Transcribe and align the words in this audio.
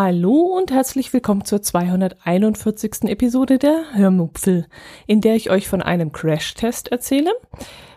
Hallo 0.00 0.42
und 0.56 0.70
herzlich 0.70 1.12
willkommen 1.12 1.44
zur 1.44 1.60
241. 1.60 3.08
Episode 3.08 3.58
der 3.58 3.82
Hörmupfel, 3.94 4.68
in 5.08 5.20
der 5.20 5.34
ich 5.34 5.50
euch 5.50 5.66
von 5.66 5.82
einem 5.82 6.12
Crashtest 6.12 6.92
erzähle, 6.92 7.32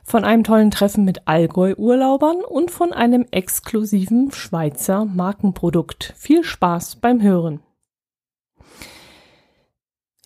von 0.03 0.23
einem 0.23 0.43
tollen 0.43 0.71
Treffen 0.71 1.05
mit 1.05 1.27
Allgäu-Urlaubern 1.27 2.37
und 2.37 2.71
von 2.71 2.91
einem 2.91 3.27
exklusiven 3.29 4.31
Schweizer 4.31 5.05
Markenprodukt. 5.05 6.15
Viel 6.17 6.43
Spaß 6.43 6.95
beim 6.95 7.21
Hören. 7.21 7.59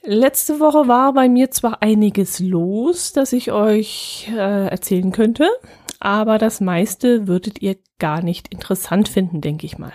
Letzte 0.01 0.61
Woche 0.61 0.87
war 0.87 1.11
bei 1.11 1.27
mir 1.27 1.51
zwar 1.51 1.81
einiges 1.81 2.39
los, 2.39 3.11
das 3.11 3.33
ich 3.33 3.51
euch 3.51 4.31
äh, 4.33 4.67
erzählen 4.67 5.11
könnte, 5.11 5.49
aber 5.99 6.37
das 6.37 6.61
meiste 6.61 7.27
würdet 7.27 7.61
ihr 7.61 7.75
gar 7.99 8.21
nicht 8.21 8.47
interessant 8.47 9.09
finden, 9.09 9.41
denke 9.41 9.65
ich 9.65 9.77
mal. 9.77 9.91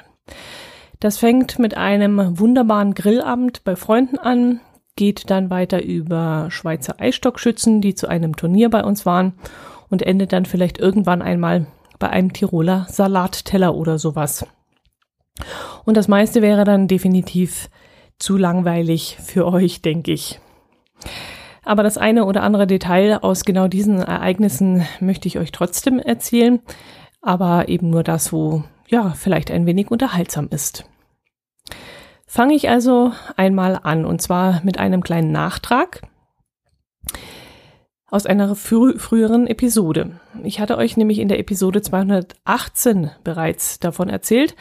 Das 1.00 1.16
fängt 1.16 1.58
mit 1.58 1.78
einem 1.78 2.38
wunderbaren 2.38 2.92
Grillabend 2.92 3.64
bei 3.64 3.74
Freunden 3.74 4.18
an, 4.18 4.60
geht 4.96 5.30
dann 5.30 5.48
weiter 5.48 5.82
über 5.82 6.48
Schweizer 6.50 7.00
Eisstockschützen, 7.00 7.80
die 7.80 7.94
zu 7.94 8.06
einem 8.06 8.36
Turnier 8.36 8.68
bei 8.68 8.84
uns 8.84 9.06
waren 9.06 9.32
und 9.88 10.02
endet 10.02 10.34
dann 10.34 10.44
vielleicht 10.44 10.78
irgendwann 10.78 11.22
einmal 11.22 11.66
bei 11.98 12.10
einem 12.10 12.34
Tiroler 12.34 12.86
Salatteller 12.90 13.74
oder 13.74 13.98
sowas. 13.98 14.46
Und 15.86 15.96
das 15.96 16.06
meiste 16.06 16.42
wäre 16.42 16.64
dann 16.64 16.86
definitiv 16.86 17.70
zu 18.18 18.36
langweilig 18.36 19.16
für 19.22 19.46
euch, 19.46 19.80
denke 19.80 20.12
ich. 20.12 20.38
Aber 21.64 21.82
das 21.82 21.96
eine 21.96 22.26
oder 22.26 22.42
andere 22.42 22.66
Detail 22.66 23.22
aus 23.22 23.46
genau 23.46 23.68
diesen 23.68 24.02
Ereignissen 24.02 24.86
möchte 25.00 25.28
ich 25.28 25.38
euch 25.38 25.50
trotzdem 25.50 25.98
erzählen, 25.98 26.60
aber 27.22 27.68
eben 27.68 27.88
nur 27.88 28.02
das, 28.02 28.34
wo 28.34 28.64
ja 28.90 29.10
vielleicht 29.10 29.50
ein 29.50 29.66
wenig 29.66 29.90
unterhaltsam 29.90 30.48
ist. 30.50 30.84
Fange 32.26 32.54
ich 32.54 32.68
also 32.68 33.12
einmal 33.36 33.80
an 33.82 34.04
und 34.04 34.22
zwar 34.22 34.60
mit 34.64 34.78
einem 34.78 35.02
kleinen 35.02 35.32
Nachtrag 35.32 36.02
aus 38.06 38.26
einer 38.26 38.54
frü 38.54 38.98
früheren 38.98 39.46
Episode. 39.46 40.20
Ich 40.42 40.60
hatte 40.60 40.76
euch 40.76 40.96
nämlich 40.96 41.18
in 41.18 41.28
der 41.28 41.38
Episode 41.38 41.80
218 41.80 43.10
bereits 43.24 43.78
davon 43.78 44.08
erzählt, 44.08 44.54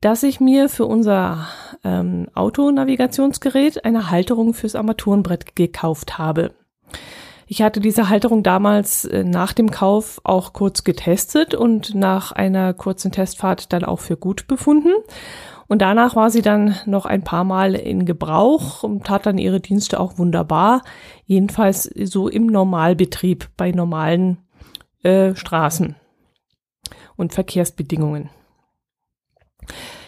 dass 0.00 0.22
ich 0.22 0.40
mir 0.40 0.68
für 0.68 0.86
unser 0.86 1.46
ähm, 1.84 2.28
Autonavigationsgerät 2.34 3.84
eine 3.84 4.10
Halterung 4.10 4.54
fürs 4.54 4.74
Armaturenbrett 4.74 5.56
gekauft 5.56 6.18
habe. 6.18 6.54
Ich 7.52 7.62
hatte 7.62 7.80
diese 7.80 8.08
Halterung 8.08 8.44
damals 8.44 9.04
äh, 9.06 9.24
nach 9.24 9.52
dem 9.52 9.72
Kauf 9.72 10.20
auch 10.22 10.52
kurz 10.52 10.84
getestet 10.84 11.52
und 11.52 11.96
nach 11.96 12.30
einer 12.30 12.72
kurzen 12.74 13.10
Testfahrt 13.10 13.72
dann 13.72 13.84
auch 13.84 13.98
für 13.98 14.16
gut 14.16 14.46
befunden. 14.46 14.92
Und 15.66 15.82
danach 15.82 16.14
war 16.14 16.30
sie 16.30 16.42
dann 16.42 16.76
noch 16.86 17.06
ein 17.06 17.24
paar 17.24 17.42
Mal 17.42 17.74
in 17.74 18.06
Gebrauch 18.06 18.84
und 18.84 19.04
tat 19.04 19.26
dann 19.26 19.36
ihre 19.36 19.58
Dienste 19.58 19.98
auch 19.98 20.16
wunderbar. 20.16 20.82
Jedenfalls 21.26 21.90
so 22.04 22.28
im 22.28 22.46
Normalbetrieb 22.46 23.48
bei 23.56 23.72
normalen 23.72 24.38
äh, 25.02 25.34
Straßen 25.34 25.96
und 27.16 27.32
Verkehrsbedingungen. 27.34 28.30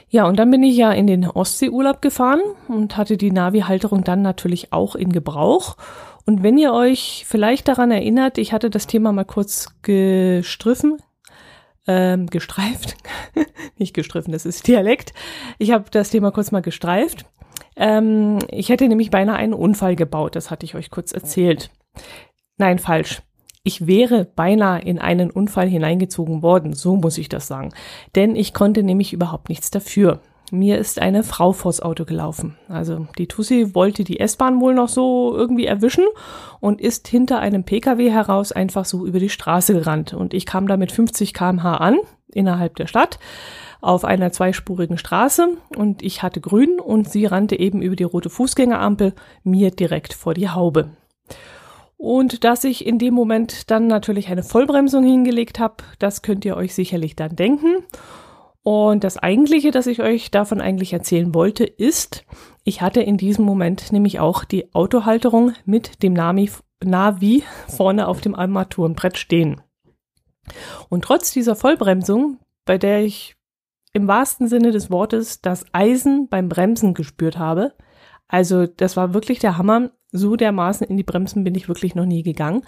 Ja, 0.08 0.26
und 0.26 0.38
dann 0.38 0.50
bin 0.50 0.62
ich 0.62 0.76
ja 0.76 0.92
in 0.92 1.08
den 1.08 1.26
Ostseeurlaub 1.26 2.02
gefahren 2.02 2.42
und 2.68 2.96
hatte 2.98 3.16
die 3.16 3.32
Navi-Halterung 3.32 4.04
dann 4.04 4.22
natürlich 4.22 4.72
auch 4.72 4.94
in 4.94 5.10
Gebrauch. 5.10 5.76
Und 6.24 6.42
wenn 6.42 6.58
ihr 6.58 6.72
euch 6.72 7.24
vielleicht 7.26 7.68
daran 7.68 7.90
erinnert, 7.90 8.38
ich 8.38 8.52
hatte 8.52 8.70
das 8.70 8.86
Thema 8.86 9.12
mal 9.12 9.24
kurz 9.24 9.74
gestriffen, 9.82 10.98
ähm, 11.86 12.26
gestreift, 12.26 12.96
nicht 13.76 13.94
gestriffen, 13.94 14.32
das 14.32 14.46
ist 14.46 14.66
Dialekt. 14.68 15.12
Ich 15.58 15.72
habe 15.72 15.84
das 15.90 16.10
Thema 16.10 16.30
kurz 16.30 16.52
mal 16.52 16.62
gestreift. 16.62 17.26
Ähm, 17.76 18.38
ich 18.48 18.68
hätte 18.68 18.86
nämlich 18.86 19.10
beinahe 19.10 19.36
einen 19.36 19.54
Unfall 19.54 19.96
gebaut, 19.96 20.36
das 20.36 20.50
hatte 20.50 20.64
ich 20.64 20.74
euch 20.74 20.90
kurz 20.90 21.12
erzählt. 21.12 21.70
Nein, 22.56 22.78
falsch. 22.78 23.22
Ich 23.64 23.86
wäre 23.86 24.24
beinahe 24.24 24.82
in 24.82 24.98
einen 24.98 25.30
Unfall 25.30 25.68
hineingezogen 25.68 26.42
worden, 26.42 26.72
so 26.72 26.96
muss 26.96 27.18
ich 27.18 27.28
das 27.28 27.46
sagen. 27.46 27.72
Denn 28.14 28.34
ich 28.34 28.54
konnte 28.54 28.82
nämlich 28.82 29.12
überhaupt 29.12 29.48
nichts 29.48 29.70
dafür. 29.70 30.20
Mir 30.54 30.76
ist 30.76 31.00
eine 31.00 31.22
Frau 31.22 31.52
vors 31.52 31.80
Auto 31.80 32.04
gelaufen. 32.04 32.58
Also 32.68 33.06
die 33.16 33.26
Tussi 33.26 33.74
wollte 33.74 34.04
die 34.04 34.20
S-Bahn 34.20 34.60
wohl 34.60 34.74
noch 34.74 34.90
so 34.90 35.34
irgendwie 35.34 35.64
erwischen 35.64 36.04
und 36.60 36.78
ist 36.78 37.08
hinter 37.08 37.38
einem 37.38 37.64
Pkw 37.64 38.10
heraus 38.10 38.52
einfach 38.52 38.84
so 38.84 39.06
über 39.06 39.18
die 39.18 39.30
Straße 39.30 39.72
gerannt. 39.72 40.12
Und 40.12 40.34
ich 40.34 40.44
kam 40.44 40.66
da 40.66 40.76
mit 40.76 40.92
50 40.92 41.32
kmh 41.32 41.78
an, 41.78 41.96
innerhalb 42.34 42.76
der 42.76 42.86
Stadt, 42.86 43.18
auf 43.80 44.04
einer 44.04 44.30
zweispurigen 44.30 44.98
Straße 44.98 45.56
und 45.74 46.02
ich 46.02 46.22
hatte 46.22 46.42
grün 46.42 46.80
und 46.80 47.08
sie 47.08 47.24
rannte 47.24 47.58
eben 47.58 47.80
über 47.80 47.96
die 47.96 48.04
rote 48.04 48.28
Fußgängerampel 48.28 49.14
mir 49.44 49.70
direkt 49.70 50.12
vor 50.12 50.34
die 50.34 50.50
Haube. 50.50 50.90
Und 51.96 52.44
dass 52.44 52.64
ich 52.64 52.84
in 52.84 52.98
dem 52.98 53.14
Moment 53.14 53.70
dann 53.70 53.86
natürlich 53.86 54.28
eine 54.28 54.42
Vollbremsung 54.42 55.02
hingelegt 55.02 55.58
habe, 55.58 55.76
das 55.98 56.20
könnt 56.20 56.44
ihr 56.44 56.58
euch 56.58 56.74
sicherlich 56.74 57.16
dann 57.16 57.36
denken. 57.36 57.84
Und 58.62 59.02
das 59.02 59.16
eigentliche, 59.16 59.72
das 59.72 59.86
ich 59.86 60.00
euch 60.00 60.30
davon 60.30 60.60
eigentlich 60.60 60.92
erzählen 60.92 61.34
wollte, 61.34 61.64
ist, 61.64 62.24
ich 62.64 62.80
hatte 62.80 63.00
in 63.00 63.16
diesem 63.16 63.44
Moment 63.44 63.90
nämlich 63.92 64.20
auch 64.20 64.44
die 64.44 64.72
Autohalterung 64.72 65.52
mit 65.64 66.02
dem 66.02 66.12
Navi, 66.12 66.50
Navi 66.82 67.42
vorne 67.68 68.06
auf 68.06 68.20
dem 68.20 68.34
Armaturenbrett 68.36 69.18
stehen. 69.18 69.60
Und 70.88 71.04
trotz 71.04 71.32
dieser 71.32 71.56
Vollbremsung, 71.56 72.38
bei 72.64 72.78
der 72.78 73.04
ich 73.04 73.36
im 73.92 74.06
wahrsten 74.06 74.48
Sinne 74.48 74.70
des 74.70 74.90
Wortes 74.90 75.40
das 75.40 75.64
Eisen 75.72 76.28
beim 76.28 76.48
Bremsen 76.48 76.94
gespürt 76.94 77.38
habe, 77.38 77.74
also 78.28 78.66
das 78.66 78.96
war 78.96 79.12
wirklich 79.12 79.40
der 79.40 79.58
Hammer, 79.58 79.90
so 80.12 80.36
dermaßen 80.36 80.86
in 80.86 80.96
die 80.96 81.02
Bremsen 81.02 81.42
bin 81.42 81.54
ich 81.54 81.68
wirklich 81.68 81.94
noch 81.94 82.06
nie 82.06 82.22
gegangen, 82.22 82.62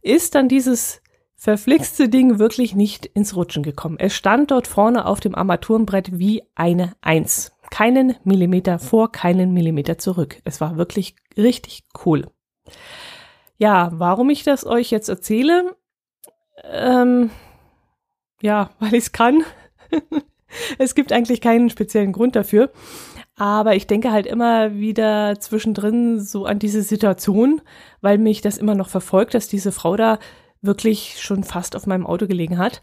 ist 0.00 0.34
dann 0.34 0.48
dieses 0.48 1.02
verflixte 1.44 2.08
Ding 2.08 2.38
wirklich 2.38 2.74
nicht 2.74 3.04
ins 3.04 3.36
Rutschen 3.36 3.62
gekommen. 3.62 3.98
Es 3.98 4.14
stand 4.14 4.50
dort 4.50 4.66
vorne 4.66 5.04
auf 5.04 5.20
dem 5.20 5.34
Armaturenbrett 5.34 6.18
wie 6.18 6.42
eine 6.54 6.94
Eins. 7.02 7.52
Keinen 7.70 8.16
Millimeter 8.24 8.78
vor, 8.78 9.12
keinen 9.12 9.52
Millimeter 9.52 9.98
zurück. 9.98 10.40
Es 10.44 10.62
war 10.62 10.78
wirklich 10.78 11.16
richtig 11.36 11.84
cool. 12.06 12.28
Ja, 13.58 13.90
warum 13.92 14.30
ich 14.30 14.42
das 14.42 14.64
euch 14.64 14.90
jetzt 14.90 15.10
erzähle? 15.10 15.76
Ähm, 16.64 17.28
ja, 18.40 18.70
weil 18.78 18.94
ich 18.94 19.04
es 19.04 19.12
kann. 19.12 19.44
es 20.78 20.94
gibt 20.94 21.12
eigentlich 21.12 21.42
keinen 21.42 21.68
speziellen 21.68 22.12
Grund 22.12 22.36
dafür. 22.36 22.72
Aber 23.36 23.74
ich 23.74 23.86
denke 23.86 24.12
halt 24.12 24.24
immer 24.24 24.76
wieder 24.76 25.38
zwischendrin 25.40 26.20
so 26.20 26.46
an 26.46 26.58
diese 26.58 26.80
Situation, 26.80 27.60
weil 28.00 28.16
mich 28.16 28.40
das 28.40 28.56
immer 28.56 28.74
noch 28.74 28.88
verfolgt, 28.88 29.34
dass 29.34 29.46
diese 29.46 29.72
Frau 29.72 29.94
da 29.96 30.18
wirklich 30.64 31.20
schon 31.20 31.44
fast 31.44 31.76
auf 31.76 31.86
meinem 31.86 32.06
Auto 32.06 32.26
gelegen 32.26 32.58
hat. 32.58 32.82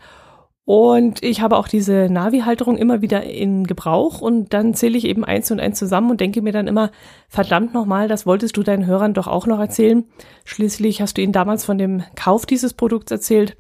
Und 0.64 1.24
ich 1.24 1.42
habe 1.42 1.58
auch 1.58 1.68
diese 1.68 2.08
Navi-Halterung 2.10 2.78
immer 2.78 3.02
wieder 3.02 3.24
in 3.24 3.66
Gebrauch 3.66 4.22
und 4.22 4.54
dann 4.54 4.74
zähle 4.74 4.98
ich 4.98 5.06
eben 5.06 5.26
eins 5.26 5.50
und 5.52 5.60
eins 5.60 5.80
zusammen 5.80 6.12
und 6.12 6.22
denke 6.22 6.42
mir 6.42 6.54
dann 6.54 6.68
immer, 6.68 6.92
verdammt 7.28 7.74
nochmal, 7.74 8.08
das 8.08 8.26
wolltest 8.26 8.56
du 8.58 8.64
deinen 8.64 8.86
Hörern 8.86 9.14
doch 9.14 9.28
auch 9.28 9.48
noch 9.48 9.60
erzählen. 9.60 10.06
Schließlich 10.46 11.02
hast 11.02 11.18
du 11.18 11.22
ihnen 11.22 11.34
damals 11.34 11.66
von 11.66 11.78
dem 11.78 12.04
Kauf 12.16 12.46
dieses 12.46 12.74
Produkts 12.74 13.12
erzählt 13.12 13.58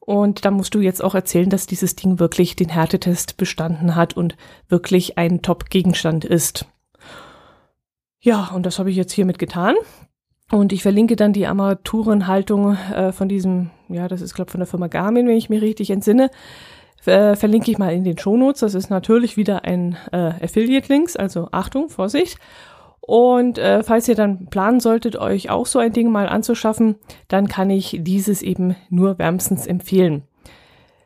und 0.00 0.44
da 0.44 0.50
musst 0.50 0.74
du 0.74 0.80
jetzt 0.80 1.04
auch 1.04 1.14
erzählen, 1.14 1.50
dass 1.50 1.66
dieses 1.66 1.94
Ding 1.94 2.18
wirklich 2.18 2.56
den 2.56 2.68
Härtetest 2.68 3.36
bestanden 3.36 3.94
hat 3.94 4.16
und 4.16 4.36
wirklich 4.68 5.18
ein 5.18 5.42
Top-Gegenstand 5.42 6.24
ist. 6.24 6.66
Ja, 8.18 8.50
und 8.52 8.66
das 8.66 8.78
habe 8.80 8.90
ich 8.90 8.96
jetzt 8.96 9.12
hiermit 9.12 9.38
getan. 9.38 9.76
Und 10.50 10.72
ich 10.72 10.82
verlinke 10.82 11.14
dann 11.16 11.32
die 11.32 11.46
Armaturenhaltung 11.46 12.76
äh, 12.94 13.12
von 13.12 13.28
diesem, 13.28 13.70
ja, 13.88 14.08
das 14.08 14.20
ist, 14.20 14.34
glaube 14.34 14.50
von 14.50 14.60
der 14.60 14.66
Firma 14.66 14.88
Garmin, 14.88 15.28
wenn 15.28 15.36
ich 15.36 15.48
mich 15.48 15.62
richtig 15.62 15.90
entsinne. 15.90 16.30
Äh, 17.06 17.36
verlinke 17.36 17.70
ich 17.70 17.78
mal 17.78 17.94
in 17.94 18.04
den 18.04 18.18
Shownotes. 18.18 18.60
Das 18.60 18.74
ist 18.74 18.90
natürlich 18.90 19.36
wieder 19.36 19.64
ein 19.64 19.96
äh, 20.12 20.32
Affiliate-Links, 20.42 21.16
also 21.16 21.48
Achtung, 21.52 21.88
Vorsicht. 21.88 22.38
Und 23.00 23.58
äh, 23.58 23.82
falls 23.82 24.08
ihr 24.08 24.14
dann 24.14 24.46
planen 24.46 24.80
solltet, 24.80 25.16
euch 25.16 25.50
auch 25.50 25.66
so 25.66 25.78
ein 25.78 25.92
Ding 25.92 26.10
mal 26.10 26.28
anzuschaffen, 26.28 26.96
dann 27.28 27.48
kann 27.48 27.70
ich 27.70 27.98
dieses 28.02 28.42
eben 28.42 28.76
nur 28.90 29.18
wärmstens 29.18 29.66
empfehlen. 29.66 30.22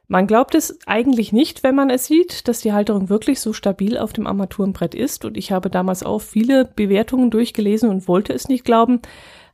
Man 0.07 0.27
glaubt 0.27 0.55
es 0.55 0.79
eigentlich 0.87 1.33
nicht, 1.33 1.63
wenn 1.63 1.75
man 1.75 1.89
es 1.89 2.07
sieht, 2.07 2.47
dass 2.47 2.61
die 2.61 2.73
Halterung 2.73 3.09
wirklich 3.09 3.41
so 3.41 3.53
stabil 3.53 3.97
auf 3.97 4.13
dem 4.13 4.27
Armaturenbrett 4.27 4.95
ist. 4.95 5.25
Und 5.25 5.37
ich 5.37 5.51
habe 5.51 5.71
damals 5.71 6.03
auch 6.03 6.21
viele 6.21 6.67
Bewertungen 6.67 7.31
durchgelesen 7.31 7.89
und 7.89 8.07
wollte 8.07 8.35
es 8.35 8.49
nicht 8.49 8.65
glauben. 8.65 9.01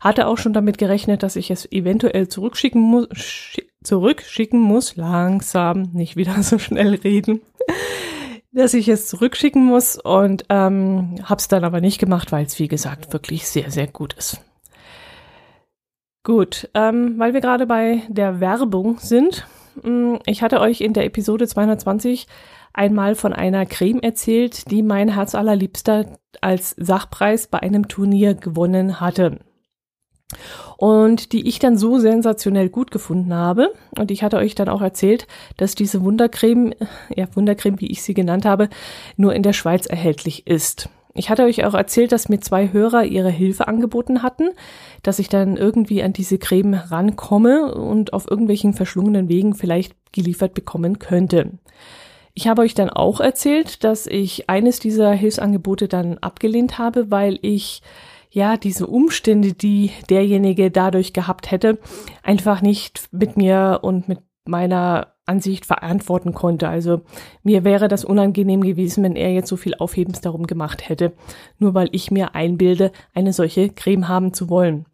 Hatte 0.01 0.27
auch 0.27 0.39
schon 0.39 0.53
damit 0.53 0.79
gerechnet, 0.79 1.23
dass 1.23 1.37
ich 1.37 1.51
es 1.51 1.71
eventuell 1.71 2.29
zurückschicken 2.29 2.81
muss, 2.81 3.09
zurückschicken 3.85 4.59
muss, 4.61 4.97
langsam, 4.97 5.91
nicht 5.93 6.17
wieder 6.17 6.43
so 6.43 6.59
schnell 6.59 6.95
reden, 6.95 7.43
dass 8.53 8.75
ich 8.75 8.89
es 8.89 9.07
zurückschicken 9.07 9.65
muss 9.65 9.99
und 9.99 10.47
ähm, 10.49 11.17
habe 11.23 11.39
es 11.39 11.49
dann 11.49 11.65
aber 11.65 11.81
nicht 11.81 11.99
gemacht, 11.99 12.33
weil 12.33 12.47
es 12.47 12.59
wie 12.59 12.69
gesagt 12.69 13.13
wirklich 13.13 13.47
sehr, 13.47 13.71
sehr 13.71 13.87
gut 13.87 14.15
ist. 14.15 14.41
Gut, 16.25 16.69
ähm, 16.75 17.19
weil 17.19 17.35
wir 17.35 17.41
gerade 17.41 17.67
bei 17.67 18.03
der 18.09 18.41
Werbung 18.41 18.99
sind. 18.99 19.47
Mm, 19.83 20.17
ich 20.27 20.43
hatte 20.43 20.61
euch 20.61 20.81
in 20.81 20.93
der 20.93 21.05
Episode 21.05 21.47
220 21.47 22.27
einmal 22.73 23.15
von 23.15 23.33
einer 23.33 23.67
Creme 23.67 24.01
erzählt, 24.01 24.71
die 24.71 24.83
mein 24.83 25.15
Herz 25.15 25.35
allerliebster 25.35 26.07
als 26.41 26.75
Sachpreis 26.79 27.47
bei 27.49 27.61
einem 27.61 27.89
Turnier 27.89 28.35
gewonnen 28.35 29.01
hatte. 29.01 29.41
Und 30.77 31.33
die 31.33 31.49
ich 31.49 31.59
dann 31.59 31.77
so 31.77 31.99
sensationell 31.99 32.69
gut 32.69 32.93
gefunden 32.93 33.35
habe. 33.35 33.73
Und 33.99 34.13
ich 34.13 34.23
hatte 34.23 34.37
euch 34.37 34.55
dann 34.55 34.69
auch 34.69 34.81
erzählt, 34.81 35.27
dass 35.57 35.75
diese 35.75 36.03
Wundercreme, 36.03 36.75
ja, 37.15 37.27
Wundercreme, 37.35 37.81
wie 37.81 37.91
ich 37.91 38.03
sie 38.03 38.15
genannt 38.15 38.45
habe, 38.45 38.69
nur 39.17 39.35
in 39.35 39.43
der 39.43 39.53
Schweiz 39.53 39.87
erhältlich 39.87 40.47
ist. 40.47 40.89
Ich 41.15 41.29
hatte 41.29 41.43
euch 41.43 41.65
auch 41.65 41.75
erzählt, 41.75 42.13
dass 42.13 42.29
mir 42.29 42.41
zwei 42.41 42.73
Hörer 42.73 43.05
ihre 43.05 43.31
Hilfe 43.31 43.67
angeboten 43.67 44.23
hatten, 44.23 44.51
dass 45.03 45.19
ich 45.19 45.29
dann 45.29 45.57
irgendwie 45.57 46.03
an 46.03 46.13
diese 46.13 46.39
Creme 46.39 46.75
rankomme 46.75 47.75
und 47.75 48.13
auf 48.13 48.31
irgendwelchen 48.31 48.75
verschlungenen 48.75 49.29
Wegen 49.29 49.55
vielleicht 49.55 49.95
geliefert 50.13 50.55
bekommen 50.55 50.99
könnte. 50.99 51.59
Ich 52.35 52.47
habe 52.47 52.63
euch 52.63 52.75
dann 52.75 52.91
auch 52.91 53.21
erzählt, 53.21 53.83
dass 53.83 54.07
ich 54.07 54.49
eines 54.49 54.79
dieser 54.79 55.13
Hilfsangebote 55.13 55.89
dann 55.89 56.19
abgelehnt 56.19 56.79
habe, 56.79 57.11
weil 57.11 57.39
ich 57.43 57.83
ja 58.31 58.57
diese 58.57 58.87
Umstände, 58.87 59.53
die 59.53 59.91
derjenige 60.09 60.71
dadurch 60.71 61.13
gehabt 61.13 61.51
hätte, 61.51 61.79
einfach 62.23 62.63
nicht 62.63 63.09
mit 63.11 63.37
mir 63.37 63.81
und 63.83 64.09
mit 64.09 64.21
meiner 64.45 65.15
Ansicht 65.27 65.65
verantworten 65.65 66.35
konnte. 66.35 66.69
Also 66.69 67.03
mir 67.43 67.65
wäre 67.65 67.89
das 67.89 68.05
unangenehm 68.05 68.63
gewesen, 68.63 69.05
wenn 69.05 69.17
er 69.17 69.33
jetzt 69.33 69.49
so 69.49 69.57
viel 69.57 69.75
Aufhebens 69.77 70.21
darum 70.21 70.47
gemacht 70.47 70.89
hätte, 70.89 71.13
nur 71.59 71.75
weil 71.75 71.89
ich 71.93 72.11
mir 72.11 72.35
einbilde, 72.35 72.91
eine 73.15 73.33
solche 73.33 73.71
Creme 73.71 74.09
haben 74.09 74.35
zu 74.35 74.51
wollen. 74.51 74.87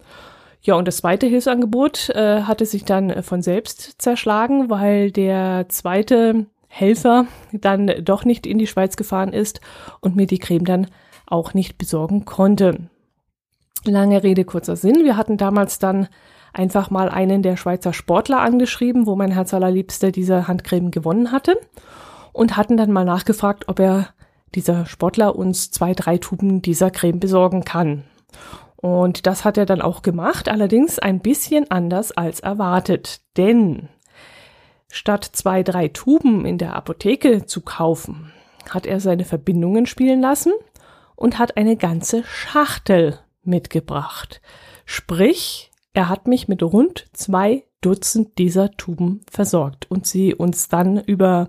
Ja, 0.60 0.75
und 0.75 0.88
das 0.88 0.98
zweite 0.98 1.26
Hilfsangebot 1.26 2.10
äh, 2.10 2.43
hatte 2.43 2.66
sich 2.66 2.84
dann 2.84 3.22
von 3.22 3.40
selbst 3.40 4.02
zerschlagen, 4.02 4.69
weil 4.69 5.12
der 5.12 5.66
zweite 5.69 6.46
Helfer 6.66 7.26
dann 7.52 7.90
doch 8.02 8.25
nicht 8.25 8.46
in 8.46 8.58
die 8.58 8.66
Schweiz 8.66 8.96
gefahren 8.96 9.32
ist 9.32 9.60
und 10.00 10.16
mir 10.16 10.26
die 10.26 10.38
Creme 10.38 10.64
dann 10.64 10.87
auch 11.26 11.54
nicht 11.54 11.78
besorgen 11.78 12.25
konnte. 12.25 12.90
Lange 13.84 14.22
Rede, 14.22 14.44
kurzer 14.44 14.76
Sinn. 14.76 15.04
Wir 15.04 15.16
hatten 15.16 15.37
damals 15.37 15.78
dann 15.78 16.08
einfach 16.56 16.91
mal 16.91 17.08
einen 17.08 17.43
der 17.43 17.56
Schweizer 17.56 17.93
Sportler 17.93 18.41
angeschrieben, 18.41 19.06
wo 19.06 19.14
mein 19.14 19.31
Herz 19.31 19.53
allerliebster 19.55 20.11
diese 20.11 20.49
Handcreme 20.49 20.91
gewonnen 20.91 21.32
hatte 21.32 21.58
und 22.32 22.56
hatten 22.56 22.76
dann 22.76 22.93
mal 22.93 23.05
nachgefragt, 23.05 23.69
ob 23.69 23.79
er 23.79 24.08
dieser 24.55 24.87
Sportler 24.87 25.37
uns 25.37 25.70
zwei, 25.70 25.93
drei 25.93 26.19
Tuben 26.19 26.62
dieser 26.62 26.91
Creme 26.91 27.20
besorgen 27.20 27.64
kann. 27.64 28.05
Und 28.76 29.26
das 29.26 29.44
hat 29.44 29.58
er 29.58 29.67
dann 29.67 29.82
auch 29.82 30.03
gemacht, 30.03 30.49
allerdings 30.49 30.99
ein 30.99 31.20
bisschen 31.20 31.70
anders 31.70 32.12
als 32.12 32.41
erwartet. 32.41 33.20
Denn 33.37 33.88
statt 34.88 35.29
zwei, 35.32 35.62
drei 35.62 35.88
Tuben 35.88 36.44
in 36.47 36.58
der 36.58 36.75
Apotheke 36.75 37.47
zu 37.47 37.61
kaufen, 37.62 38.32
hat 38.70 38.87
er 38.87 39.00
seine 39.00 39.25
Verbindungen 39.25 39.87
spielen 39.87 40.20
lassen 40.20 40.53
und 41.17 41.38
hat 41.38 41.56
eine 41.56 41.76
ganze 41.76 42.25
Schachtel 42.25 43.19
mitgebracht. 43.43 44.41
Sprich, 44.85 45.70
er 45.96 46.10
hat 46.10 46.28
mich 46.28 46.46
mit 46.46 46.62
rund 46.62 47.06
zwei 47.14 47.64
Dutzend 47.81 48.37
dieser 48.37 48.70
Tuben 48.72 49.22
versorgt 49.31 49.90
und 49.90 50.06
sie 50.06 50.34
uns 50.34 50.69
dann 50.69 50.98
über, 50.98 51.48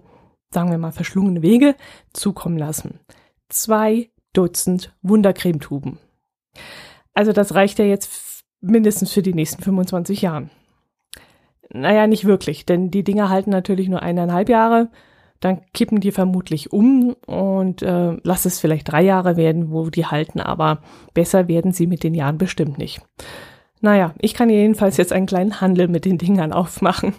sagen 0.51 0.71
wir 0.71 0.77
mal, 0.77 0.93
verschlungene 0.93 1.41
Wege 1.41 1.75
zukommen 2.13 2.57
lassen. 2.57 2.99
Zwei 3.49 4.09
Dutzend 4.31 4.95
Wundercremetuben. 5.01 5.97
Also 7.13 7.33
das 7.33 7.55
reicht 7.55 7.77
ja 7.79 7.85
jetzt 7.85 8.45
mindestens 8.61 9.11
für 9.11 9.21
die 9.21 9.33
nächsten 9.33 9.61
25 9.61 10.21
Jahre. 10.21 10.49
Naja, 11.69 12.07
nicht 12.07 12.23
wirklich, 12.23 12.65
denn 12.65 12.89
die 12.89 13.03
Dinger 13.03 13.27
halten 13.27 13.49
natürlich 13.49 13.89
nur 13.89 14.01
eineinhalb 14.01 14.47
Jahre. 14.47 14.89
Dann 15.41 15.61
kippen 15.73 15.99
die 15.99 16.13
vermutlich 16.13 16.71
um 16.71 17.17
und 17.25 17.81
äh, 17.81 18.15
lass 18.23 18.45
es 18.45 18.61
vielleicht 18.61 18.89
drei 18.89 19.01
Jahre 19.01 19.35
werden, 19.35 19.71
wo 19.71 19.89
die 19.89 20.05
halten, 20.05 20.39
aber 20.39 20.81
besser 21.13 21.49
werden 21.49 21.73
sie 21.73 21.85
mit 21.85 22.03
den 22.03 22.13
Jahren 22.13 22.37
bestimmt 22.37 22.77
nicht. 22.77 23.01
Naja, 23.81 24.13
ich 24.19 24.33
kann 24.33 24.49
jedenfalls 24.49 24.97
jetzt 24.97 25.13
einen 25.13 25.27
kleinen 25.27 25.61
Handel 25.61 25.87
mit 25.87 26.05
den 26.05 26.17
Dingern 26.17 26.53
aufmachen. 26.53 27.13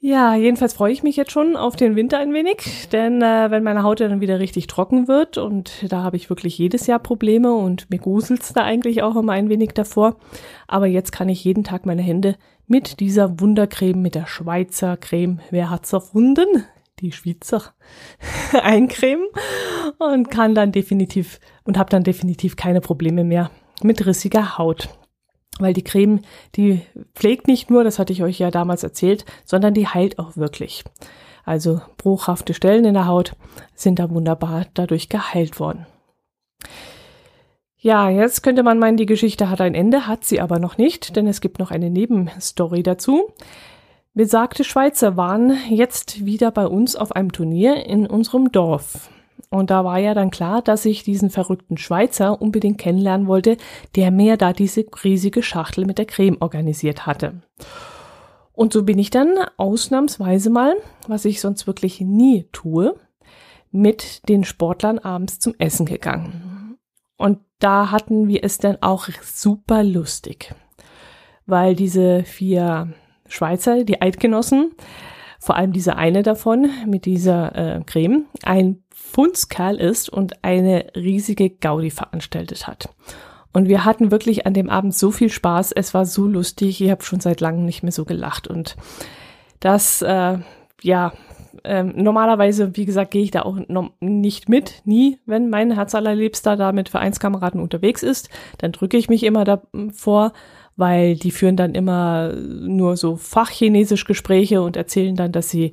Ja, 0.00 0.36
jedenfalls 0.36 0.74
freue 0.74 0.92
ich 0.92 1.02
mich 1.02 1.16
jetzt 1.16 1.32
schon 1.32 1.56
auf 1.56 1.74
den 1.74 1.96
Winter 1.96 2.18
ein 2.18 2.32
wenig, 2.32 2.88
denn 2.92 3.20
äh, 3.20 3.50
wenn 3.50 3.64
meine 3.64 3.82
Haut 3.82 3.98
dann 3.98 4.20
wieder 4.20 4.38
richtig 4.38 4.68
trocken 4.68 5.08
wird 5.08 5.38
und 5.38 5.92
da 5.92 6.04
habe 6.04 6.16
ich 6.16 6.30
wirklich 6.30 6.56
jedes 6.56 6.86
Jahr 6.86 7.00
Probleme 7.00 7.52
und 7.52 7.90
mir 7.90 7.98
gruselt's 7.98 8.52
da 8.52 8.62
eigentlich 8.62 9.02
auch 9.02 9.16
immer 9.16 9.32
ein 9.32 9.48
wenig 9.48 9.72
davor, 9.72 10.16
aber 10.68 10.86
jetzt 10.86 11.10
kann 11.10 11.28
ich 11.28 11.42
jeden 11.42 11.64
Tag 11.64 11.84
meine 11.84 12.02
Hände 12.02 12.36
mit 12.68 13.00
dieser 13.00 13.40
Wundercreme, 13.40 14.00
mit 14.00 14.14
der 14.14 14.28
Schweizer 14.28 14.96
Creme, 14.96 15.40
wer 15.50 15.68
hat's 15.68 15.92
erfunden? 15.92 16.46
Die 17.00 17.10
Schweizer 17.10 17.74
eincremen 18.52 19.26
und 19.98 20.30
kann 20.30 20.54
dann 20.54 20.70
definitiv 20.70 21.40
und 21.64 21.76
habe 21.76 21.90
dann 21.90 22.04
definitiv 22.04 22.54
keine 22.54 22.80
Probleme 22.80 23.24
mehr 23.24 23.50
mit 23.82 24.06
rissiger 24.06 24.58
Haut. 24.58 24.88
Weil 25.58 25.74
die 25.74 25.84
Creme, 25.84 26.20
die 26.54 26.82
pflegt 27.14 27.48
nicht 27.48 27.70
nur, 27.70 27.84
das 27.84 27.98
hatte 27.98 28.12
ich 28.12 28.22
euch 28.22 28.38
ja 28.38 28.50
damals 28.50 28.82
erzählt, 28.82 29.24
sondern 29.44 29.74
die 29.74 29.88
heilt 29.88 30.18
auch 30.18 30.36
wirklich. 30.36 30.84
Also 31.44 31.80
bruchhafte 31.96 32.54
Stellen 32.54 32.84
in 32.84 32.94
der 32.94 33.06
Haut 33.06 33.32
sind 33.74 33.98
da 33.98 34.10
wunderbar 34.10 34.66
dadurch 34.74 35.08
geheilt 35.08 35.58
worden. 35.58 35.86
Ja, 37.80 38.10
jetzt 38.10 38.42
könnte 38.42 38.62
man 38.62 38.78
meinen, 38.78 38.96
die 38.96 39.06
Geschichte 39.06 39.48
hat 39.48 39.60
ein 39.60 39.74
Ende, 39.74 40.06
hat 40.06 40.24
sie 40.24 40.40
aber 40.40 40.58
noch 40.58 40.78
nicht, 40.78 41.16
denn 41.16 41.26
es 41.26 41.40
gibt 41.40 41.58
noch 41.58 41.70
eine 41.70 41.90
Nebenstory 41.90 42.82
dazu. 42.82 43.32
Besagte 44.14 44.64
Schweizer 44.64 45.16
waren 45.16 45.56
jetzt 45.70 46.24
wieder 46.26 46.50
bei 46.50 46.66
uns 46.66 46.96
auf 46.96 47.12
einem 47.12 47.30
Turnier 47.30 47.86
in 47.86 48.06
unserem 48.08 48.50
Dorf. 48.50 49.10
Und 49.50 49.70
da 49.70 49.84
war 49.84 49.98
ja 49.98 50.14
dann 50.14 50.30
klar, 50.30 50.60
dass 50.60 50.84
ich 50.84 51.02
diesen 51.02 51.30
verrückten 51.30 51.78
Schweizer 51.78 52.40
unbedingt 52.40 52.78
kennenlernen 52.78 53.26
wollte, 53.26 53.56
der 53.96 54.10
mir 54.10 54.36
da 54.36 54.52
diese 54.52 54.84
riesige 55.02 55.42
Schachtel 55.42 55.86
mit 55.86 55.98
der 55.98 56.04
Creme 56.04 56.36
organisiert 56.40 57.06
hatte. 57.06 57.40
Und 58.52 58.72
so 58.72 58.82
bin 58.82 58.98
ich 58.98 59.10
dann 59.10 59.36
ausnahmsweise 59.56 60.50
mal, 60.50 60.74
was 61.06 61.24
ich 61.24 61.40
sonst 61.40 61.66
wirklich 61.66 62.00
nie 62.00 62.48
tue, 62.52 62.96
mit 63.70 64.28
den 64.28 64.44
Sportlern 64.44 64.98
abends 64.98 65.38
zum 65.38 65.54
Essen 65.58 65.86
gegangen. 65.86 66.76
Und 67.16 67.38
da 67.58 67.90
hatten 67.90 68.28
wir 68.28 68.44
es 68.44 68.58
dann 68.58 68.78
auch 68.80 69.08
super 69.22 69.82
lustig, 69.82 70.54
weil 71.46 71.74
diese 71.74 72.24
vier 72.24 72.92
Schweizer, 73.28 73.84
die 73.84 74.00
Eidgenossen, 74.00 74.72
vor 75.38 75.56
allem 75.56 75.72
dieser 75.72 75.96
eine 75.96 76.22
davon 76.22 76.70
mit 76.86 77.04
dieser 77.04 77.54
äh, 77.54 77.80
Creme, 77.84 78.26
ein 78.42 78.82
Fundskerl 79.10 79.76
ist 79.76 80.08
und 80.08 80.44
eine 80.44 80.86
riesige 80.94 81.50
Gaudi 81.50 81.90
veranstaltet 81.90 82.66
hat. 82.66 82.90
Und 83.52 83.68
wir 83.68 83.84
hatten 83.84 84.10
wirklich 84.10 84.46
an 84.46 84.54
dem 84.54 84.68
Abend 84.68 84.94
so 84.94 85.10
viel 85.10 85.30
Spaß, 85.30 85.72
es 85.72 85.94
war 85.94 86.04
so 86.04 86.26
lustig, 86.26 86.80
ich 86.82 86.90
habe 86.90 87.02
schon 87.02 87.20
seit 87.20 87.40
langem 87.40 87.64
nicht 87.64 87.82
mehr 87.82 87.92
so 87.92 88.04
gelacht. 88.04 88.46
Und 88.46 88.76
das, 89.60 90.02
äh, 90.02 90.38
ja, 90.82 91.12
ähm, 91.64 91.94
normalerweise, 91.96 92.76
wie 92.76 92.84
gesagt, 92.84 93.10
gehe 93.10 93.22
ich 93.22 93.30
da 93.30 93.42
auch 93.42 93.58
no 93.68 93.90
nicht 94.00 94.48
mit, 94.48 94.82
nie, 94.84 95.18
wenn 95.26 95.50
mein 95.50 95.72
Herz 95.72 95.94
allerliebster 95.94 96.56
da 96.56 96.72
mit 96.72 96.88
Vereinskameraden 96.88 97.60
unterwegs 97.60 98.02
ist. 98.02 98.28
Dann 98.58 98.72
drücke 98.72 98.96
ich 98.96 99.08
mich 99.08 99.24
immer 99.24 99.44
davor, 99.44 100.32
weil 100.76 101.16
die 101.16 101.32
führen 101.32 101.56
dann 101.56 101.74
immer 101.74 102.32
nur 102.34 102.96
so 102.96 103.16
fachchinesisch 103.16 104.04
Gespräche 104.04 104.62
und 104.62 104.76
erzählen 104.76 105.16
dann, 105.16 105.32
dass 105.32 105.50
sie 105.50 105.72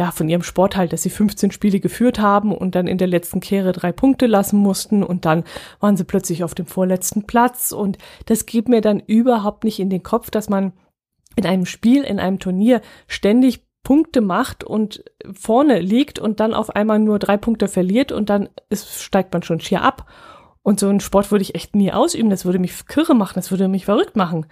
ja, 0.00 0.12
von 0.12 0.30
ihrem 0.30 0.42
Sport 0.42 0.76
halt, 0.76 0.94
dass 0.94 1.02
sie 1.02 1.10
15 1.10 1.50
Spiele 1.50 1.78
geführt 1.78 2.20
haben 2.20 2.56
und 2.56 2.74
dann 2.74 2.86
in 2.86 2.96
der 2.96 3.06
letzten 3.06 3.40
Kehre 3.40 3.72
drei 3.72 3.92
Punkte 3.92 4.26
lassen 4.26 4.58
mussten 4.58 5.02
und 5.02 5.26
dann 5.26 5.44
waren 5.78 5.98
sie 5.98 6.04
plötzlich 6.04 6.42
auf 6.42 6.54
dem 6.54 6.64
vorletzten 6.64 7.26
Platz 7.26 7.70
und 7.70 7.98
das 8.24 8.46
geht 8.46 8.66
mir 8.66 8.80
dann 8.80 9.00
überhaupt 9.00 9.62
nicht 9.62 9.78
in 9.78 9.90
den 9.90 10.02
Kopf, 10.02 10.30
dass 10.30 10.48
man 10.48 10.72
in 11.36 11.44
einem 11.44 11.66
Spiel, 11.66 12.02
in 12.02 12.18
einem 12.18 12.38
Turnier 12.38 12.80
ständig 13.08 13.66
Punkte 13.82 14.22
macht 14.22 14.64
und 14.64 15.04
vorne 15.34 15.80
liegt 15.80 16.18
und 16.18 16.40
dann 16.40 16.54
auf 16.54 16.70
einmal 16.70 16.98
nur 16.98 17.18
drei 17.18 17.36
Punkte 17.36 17.68
verliert 17.68 18.10
und 18.10 18.30
dann 18.30 18.48
ist, 18.70 19.02
steigt 19.02 19.34
man 19.34 19.42
schon 19.42 19.60
schier 19.60 19.82
ab. 19.82 20.10
Und 20.62 20.80
so 20.80 20.88
einen 20.88 21.00
Sport 21.00 21.30
würde 21.30 21.42
ich 21.42 21.54
echt 21.54 21.76
nie 21.76 21.92
ausüben. 21.92 22.30
Das 22.30 22.46
würde 22.46 22.58
mich 22.58 22.86
kirre 22.86 23.14
machen, 23.14 23.34
das 23.34 23.50
würde 23.50 23.68
mich 23.68 23.84
verrückt 23.84 24.16
machen. 24.16 24.46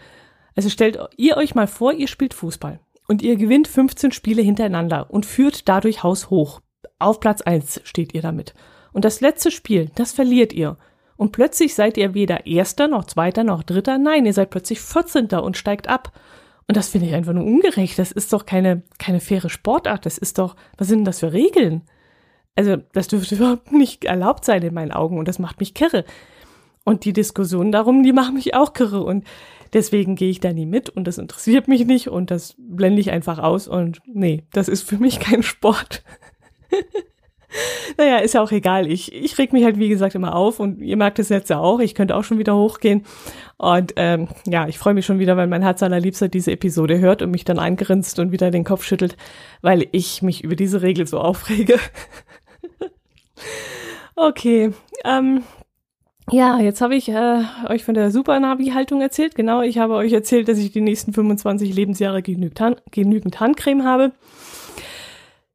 Also 0.55 0.69
stellt 0.69 0.99
ihr 1.17 1.39
euch 1.39 1.55
mal 1.55 1.67
vor, 1.67 1.95
ihr 1.95 2.09
spielt 2.09 2.35
Fußball 2.35 2.81
und 3.09 3.23
ihr 3.23 3.37
gewinnt 3.37 3.67
15 3.67 4.13
Spiele 4.13 4.43
hintereinander 4.43 5.11
und 5.11 5.27
führt 5.27 5.69
dadurch 5.69 6.03
Haus 6.05 6.31
hoch. 6.31 6.61
Auf 7.01 7.19
Platz 7.19 7.43
1 7.43 7.81
steht 7.85 8.15
ihr 8.15 8.23
damit. 8.23 8.55
Und 8.93 9.05
das 9.05 9.21
letzte 9.21 9.51
Spiel, 9.51 9.91
das 9.95 10.13
verliert 10.13 10.53
ihr. 10.53 10.77
Und 11.17 11.33
plötzlich 11.33 11.75
seid 11.75 11.97
ihr 11.97 12.15
weder 12.15 12.47
Erster 12.47 12.87
noch 12.87 13.05
Zweiter 13.05 13.43
noch 13.43 13.63
Dritter. 13.65 13.99
Nein, 13.99 14.27
ihr 14.27 14.33
seid 14.33 14.51
plötzlich 14.51 14.81
14. 14.81 15.27
und 15.41 15.57
steigt 15.57 15.89
ab. 15.89 16.13
Und 16.69 16.77
das 16.77 16.89
finde 16.89 17.09
ich 17.09 17.15
einfach 17.15 17.33
nur 17.33 17.45
ungerecht. 17.45 17.99
Das 17.99 18.13
ist 18.13 18.33
doch 18.33 18.47
keine, 18.47 18.83
keine 18.99 19.21
faire 19.21 19.49
Sportart. 19.49 20.07
Das 20.07 20.19
ist 20.19 20.39
doch, 20.39 20.55
was 20.77 20.89
sind 20.89 20.99
denn 20.99 21.05
das 21.07 21.21
für 21.21 21.33
Regeln? 21.33 21.83
Also, 22.57 22.77
das 22.93 23.09
dürfte 23.09 23.35
überhaupt 23.37 23.73
nicht 23.73 24.05
erlaubt 24.05 24.45
sein 24.45 24.63
in 24.63 24.75
meinen 24.75 24.93
Augen 24.93 25.19
und 25.19 25.27
das 25.27 25.39
macht 25.39 25.61
mich 25.61 25.75
kirre. 25.75 26.05
Und 26.85 27.05
die 27.05 27.13
Diskussionen 27.13 27.73
darum, 27.73 28.03
die 28.03 28.13
machen 28.13 28.35
mich 28.35 28.55
auch 28.55 28.73
kirre 28.73 29.03
und 29.03 29.25
deswegen 29.73 30.17
gehe 30.17 30.31
ich 30.31 30.41
da 30.41 30.53
nie 30.53 30.67
mit 30.67 30.91
und 30.91 31.05
das 31.05 31.19
interessiert 31.19 31.69
mich 31.69 31.87
nicht 31.87 32.09
und 32.09 32.31
das 32.31 32.55
blende 32.59 33.01
ich 33.01 33.11
einfach 33.11 33.39
aus 33.39 33.69
und 33.69 34.01
nee, 34.07 34.45
das 34.53 34.69
ist 34.69 34.83
für 34.83 34.99
mich 34.99 35.21
kein 35.21 35.43
Sport. 35.43 36.03
naja, 37.99 38.19
ist 38.19 38.35
ja 38.35 38.43
auch 38.43 38.53
egal. 38.53 38.91
Ich, 38.91 39.13
ich 39.13 39.39
reg 39.39 39.53
mich 39.53 39.65
halt, 39.65 39.79
wie 39.79 39.89
gesagt, 39.89 40.15
immer 40.15 40.35
auf 40.35 40.61
und 40.61 40.81
ihr 40.81 40.97
merkt 40.97 41.19
es 41.19 41.29
jetzt 41.29 41.51
ja 41.51 41.59
auch. 41.59 41.81
Ich 41.81 41.95
könnte 41.95 42.15
auch 42.17 42.25
schon 42.25 42.39
wieder 42.39 42.57
hochgehen. 42.57 43.05
Und 43.57 43.95
ähm, 43.97 44.29
ja, 44.47 44.69
ich 44.69 44.79
freue 44.79 44.95
mich 44.95 45.07
schon 45.07 45.19
wieder, 45.19 45.37
weil 45.37 45.47
mein 45.47 45.63
Herz 45.63 45.83
allerliebster 45.83 46.29
diese 46.29 46.53
Episode 46.53 46.99
hört 46.99 47.23
und 47.23 47.31
mich 47.31 47.45
dann 47.45 47.59
eingrinst 47.59 48.19
und 48.19 48.33
wieder 48.33 48.51
den 48.51 48.65
Kopf 48.65 48.85
schüttelt, 48.85 49.17
weil 49.63 49.87
ich 49.93 50.23
mich 50.23 50.45
über 50.45 50.57
diese 50.57 50.83
Regel 50.83 51.07
so 51.07 51.19
aufrege. 51.19 51.79
okay, 54.17 54.73
ähm, 55.05 55.43
ja, 56.31 56.59
jetzt 56.59 56.81
habe 56.81 56.95
ich 56.95 57.09
äh, 57.09 57.43
euch 57.69 57.85
von 57.85 57.95
der 57.95 58.11
Super-Navi-Haltung 58.11 59.01
erzählt. 59.01 59.35
Genau, 59.35 59.63
ich 59.63 59.79
habe 59.79 59.95
euch 59.95 60.13
erzählt, 60.13 60.49
dass 60.49 60.59
ich 60.59 60.73
die 60.73 60.81
nächsten 60.81 61.13
25 61.13 61.75
Lebensjahre 61.75 62.23
genügend, 62.23 62.61
Hand, 62.61 62.83
genügend 62.91 63.41
Handcreme 63.41 63.85
habe. 63.85 64.13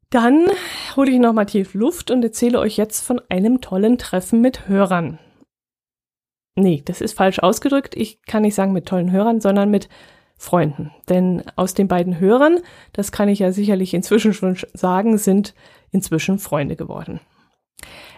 Dann 0.09 0.45
hole 0.95 1.11
ich 1.11 1.19
nochmal 1.19 1.47
tief 1.47 1.73
Luft 1.73 2.11
und 2.11 2.23
erzähle 2.23 2.59
euch 2.59 2.77
jetzt 2.77 3.01
von 3.01 3.19
einem 3.29 3.61
tollen 3.61 3.97
Treffen 3.97 4.41
mit 4.41 4.67
Hörern. 4.67 5.19
Nee, 6.55 6.83
das 6.85 7.01
ist 7.01 7.17
falsch 7.17 7.39
ausgedrückt. 7.39 7.95
Ich 7.95 8.21
kann 8.23 8.43
nicht 8.43 8.53
sagen 8.53 8.73
mit 8.73 8.85
tollen 8.85 9.11
Hörern, 9.11 9.41
sondern 9.41 9.71
mit 9.71 9.89
Freunden. 10.37 10.91
Denn 11.09 11.43
aus 11.55 11.73
den 11.73 11.87
beiden 11.87 12.19
Hörern, 12.19 12.59
das 12.91 13.11
kann 13.11 13.29
ich 13.29 13.39
ja 13.39 13.51
sicherlich 13.51 13.93
inzwischen 13.93 14.33
schon 14.33 14.57
sagen, 14.73 15.17
sind 15.17 15.55
inzwischen 15.91 16.37
Freunde 16.37 16.75
geworden. 16.75 17.19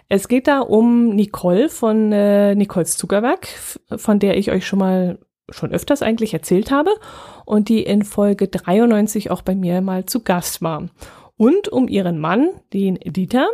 Es 0.07 0.27
geht 0.27 0.47
da 0.47 0.59
um 0.59 1.15
Nicole 1.15 1.69
von 1.69 2.11
äh, 2.11 2.53
Nicoles 2.55 2.97
Zuckerwerk, 2.97 3.47
von 3.97 4.19
der 4.19 4.37
ich 4.37 4.51
euch 4.51 4.67
schon 4.67 4.79
mal 4.79 5.19
schon 5.49 5.71
öfters 5.71 6.01
eigentlich 6.01 6.33
erzählt 6.33 6.71
habe 6.71 6.91
und 7.45 7.69
die 7.69 7.83
in 7.83 8.03
Folge 8.03 8.47
93 8.47 9.29
auch 9.29 9.41
bei 9.41 9.55
mir 9.55 9.81
mal 9.81 10.05
zu 10.05 10.23
Gast 10.23 10.61
war 10.61 10.87
und 11.37 11.69
um 11.69 11.87
ihren 11.87 12.19
Mann, 12.19 12.49
den 12.73 12.95
Dieter. 12.95 13.47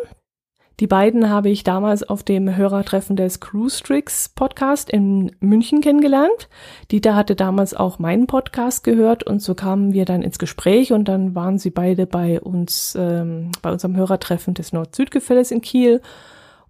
Die 0.79 0.87
beiden 0.87 1.29
habe 1.29 1.49
ich 1.49 1.63
damals 1.63 2.01
auf 2.01 2.23
dem 2.23 2.55
Hörertreffen 2.55 3.15
des 3.15 3.39
Cruise 3.39 3.83
Tricks 3.83 4.29
Podcast 4.29 4.89
in 4.89 5.31
München 5.39 5.79
kennengelernt. 5.81 6.49
Dieter 6.89 7.15
hatte 7.15 7.35
damals 7.35 7.75
auch 7.75 7.99
meinen 7.99 8.25
Podcast 8.25 8.83
gehört 8.83 9.23
und 9.23 9.43
so 9.43 9.53
kamen 9.53 9.93
wir 9.93 10.05
dann 10.05 10.23
ins 10.23 10.39
Gespräch 10.39 10.91
und 10.91 11.07
dann 11.07 11.35
waren 11.35 11.59
sie 11.59 11.69
beide 11.69 12.07
bei 12.07 12.41
uns, 12.41 12.97
ähm, 12.99 13.51
bei 13.61 13.71
unserem 13.71 13.95
Hörertreffen 13.95 14.55
des 14.55 14.73
Nord-Süd-Gefälles 14.73 15.51
in 15.51 15.61
Kiel. 15.61 16.01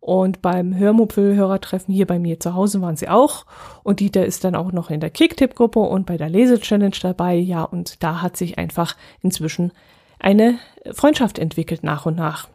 Und 0.02 0.42
beim 0.42 0.76
Hörmupfel-Hörertreffen 0.76 1.94
hier 1.94 2.08
bei 2.08 2.18
mir 2.18 2.40
zu 2.40 2.56
Hause 2.56 2.82
waren 2.82 2.98
sie 2.98 3.08
auch. 3.08 3.46
Und 3.84 4.00
Dieter 4.00 4.26
ist 4.26 4.44
dann 4.44 4.56
auch 4.56 4.72
noch 4.72 4.90
in 4.90 5.00
der 5.00 5.12
Kicktipp-Gruppe 5.12 5.80
und 5.80 6.08
bei 6.08 6.18
der 6.18 6.28
Lese-Challenge 6.28 6.96
dabei. 7.00 7.36
Ja, 7.36 7.64
und 7.64 8.04
da 8.04 8.22
hat 8.24 8.36
sich 8.36 8.58
einfach 8.58 8.98
inzwischen 9.22 9.72
eine 10.20 10.58
Freundschaft 10.92 11.38
entwickelt 11.38 11.84
nach 11.84 12.08
und 12.08 12.18
nach. 12.18 12.50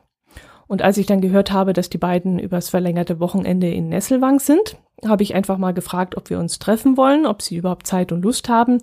Und 0.67 0.83
als 0.83 0.99
ich 0.99 1.07
dann 1.07 1.21
gehört 1.21 1.53
habe, 1.53 1.73
dass 1.73 1.88
die 1.88 1.99
beiden 1.99 2.41
übers 2.41 2.69
verlängerte 2.69 3.21
Wochenende 3.21 3.71
in 3.71 3.91
Nesselwang 3.91 4.41
sind, 4.41 4.76
habe 5.07 5.23
ich 5.23 5.37
einfach 5.37 5.57
mal 5.57 5.73
gefragt, 5.73 6.17
ob 6.17 6.31
wir 6.31 6.41
uns 6.41 6.59
treffen 6.59 6.97
wollen, 6.97 7.26
ob 7.26 7.43
sie 7.43 7.57
überhaupt 7.57 7.87
Zeit 7.87 8.11
und 8.11 8.23
Lust 8.23 8.49
haben. 8.49 8.83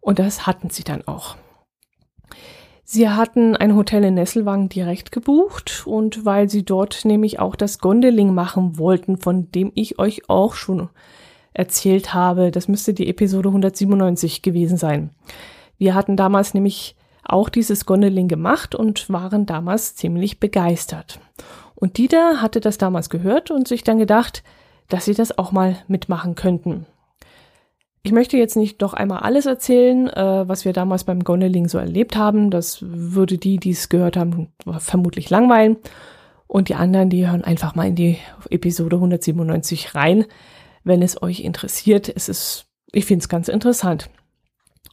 Und 0.00 0.20
das 0.20 0.46
hatten 0.46 0.70
sie 0.70 0.84
dann 0.84 1.06
auch. 1.08 1.36
Sie 2.90 3.06
hatten 3.10 3.54
ein 3.54 3.76
Hotel 3.76 4.02
in 4.02 4.14
Nesselwang 4.14 4.70
direkt 4.70 5.12
gebucht 5.12 5.82
und 5.84 6.24
weil 6.24 6.48
sie 6.48 6.64
dort 6.64 7.04
nämlich 7.04 7.38
auch 7.38 7.54
das 7.54 7.80
Gondeling 7.80 8.32
machen 8.32 8.78
wollten, 8.78 9.18
von 9.18 9.52
dem 9.52 9.72
ich 9.74 9.98
euch 9.98 10.30
auch 10.30 10.54
schon 10.54 10.88
erzählt 11.52 12.14
habe. 12.14 12.50
Das 12.50 12.66
müsste 12.66 12.94
die 12.94 13.10
Episode 13.10 13.50
197 13.50 14.40
gewesen 14.40 14.78
sein. 14.78 15.10
Wir 15.76 15.94
hatten 15.94 16.16
damals 16.16 16.54
nämlich 16.54 16.96
auch 17.24 17.50
dieses 17.50 17.84
Gondeling 17.84 18.26
gemacht 18.26 18.74
und 18.74 19.10
waren 19.10 19.44
damals 19.44 19.94
ziemlich 19.94 20.40
begeistert. 20.40 21.20
Und 21.74 21.98
Dieter 21.98 22.40
hatte 22.40 22.60
das 22.60 22.78
damals 22.78 23.10
gehört 23.10 23.50
und 23.50 23.68
sich 23.68 23.84
dann 23.84 23.98
gedacht, 23.98 24.42
dass 24.88 25.04
sie 25.04 25.14
das 25.14 25.36
auch 25.36 25.52
mal 25.52 25.76
mitmachen 25.88 26.36
könnten. 26.36 26.86
Ich 28.08 28.12
möchte 28.12 28.38
jetzt 28.38 28.56
nicht 28.56 28.80
noch 28.80 28.94
einmal 28.94 29.18
alles 29.18 29.44
erzählen, 29.44 30.08
äh, 30.08 30.48
was 30.48 30.64
wir 30.64 30.72
damals 30.72 31.04
beim 31.04 31.24
Gondeling 31.24 31.68
so 31.68 31.76
erlebt 31.76 32.16
haben. 32.16 32.50
Das 32.50 32.78
würde 32.80 33.36
die, 33.36 33.58
die 33.58 33.72
es 33.72 33.90
gehört 33.90 34.16
haben, 34.16 34.48
vermutlich 34.78 35.28
langweilen. 35.28 35.76
Und 36.46 36.70
die 36.70 36.74
anderen, 36.74 37.10
die 37.10 37.28
hören 37.28 37.44
einfach 37.44 37.74
mal 37.74 37.86
in 37.86 37.96
die 37.96 38.16
Episode 38.48 38.96
197 38.96 39.94
rein, 39.94 40.24
wenn 40.84 41.02
es 41.02 41.22
euch 41.22 41.40
interessiert. 41.40 42.08
Es 42.08 42.30
ist, 42.30 42.64
ich 42.92 43.04
finde 43.04 43.24
es 43.24 43.28
ganz 43.28 43.48
interessant. 43.48 44.08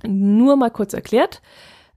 Nur 0.06 0.58
mal 0.58 0.70
kurz 0.70 0.94
erklärt. 0.94 1.42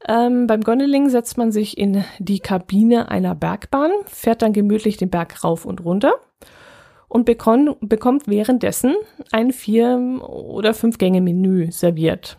Ähm, 0.09 0.47
beim 0.47 0.61
Gondeling 0.61 1.09
setzt 1.09 1.37
man 1.37 1.51
sich 1.51 1.79
in 1.79 2.05
die 2.21 2.39
Kabine 2.39 3.11
einer 3.11 3.35
Bergbahn, 3.35 3.91
fährt 4.07 4.43
dann 4.43 4.53
gemütlich 4.53 4.99
den 4.99 5.11
Berg 5.11 5.43
rauf 5.43 5.65
und 5.65 5.85
runter 5.85 6.15
und 7.09 7.25
bekommt, 7.25 7.77
bekommt 7.81 8.29
währenddessen 8.29 8.95
ein 9.33 9.53
Vier- 9.53 10.21
oder 10.23 10.75
Fünf-Gänge-Menü 10.75 11.73
serviert. 11.73 12.39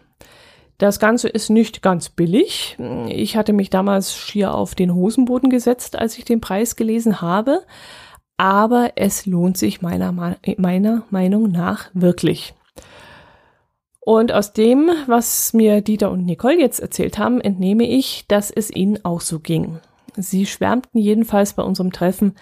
Das 0.78 1.00
Ganze 1.00 1.28
ist 1.28 1.50
nicht 1.50 1.82
ganz 1.82 2.08
billig. 2.08 2.78
Ich 3.10 3.36
hatte 3.36 3.52
mich 3.52 3.70
damals 3.70 4.16
schier 4.16 4.54
auf 4.54 4.76
den 4.76 4.94
Hosenboden 4.94 5.50
gesetzt, 5.50 5.98
als 5.98 6.18
ich 6.18 6.24
den 6.24 6.40
Preis 6.40 6.78
gelesen 6.78 7.20
habe. 7.20 7.64
Aber 8.38 8.94
es 8.96 9.26
lohnt 9.26 9.58
sich 9.58 9.82
meiner, 9.82 10.38
meiner 10.58 11.04
Meinung 11.10 11.52
nach 11.52 11.90
wirklich. 11.94 12.54
Und 14.00 14.32
aus 14.32 14.54
dem, 14.54 14.90
was 15.08 15.52
mir 15.52 15.82
Dieter 15.82 16.10
und 16.10 16.26
Nicole 16.26 16.58
jetzt 16.58 16.80
erzählt 16.80 17.20
haben, 17.20 17.42
entnehme 17.42 17.84
ich, 17.84 18.26
dass 18.30 18.50
es 18.50 18.74
ihnen 18.74 19.04
auch 19.04 19.20
so 19.20 19.40
ging. 19.40 19.80
Sie 20.16 20.46
schwärmten 20.46 20.98
jedenfalls 20.98 21.54
bei 21.54 21.64
unserem 21.64 21.92
Treffen 21.92 22.36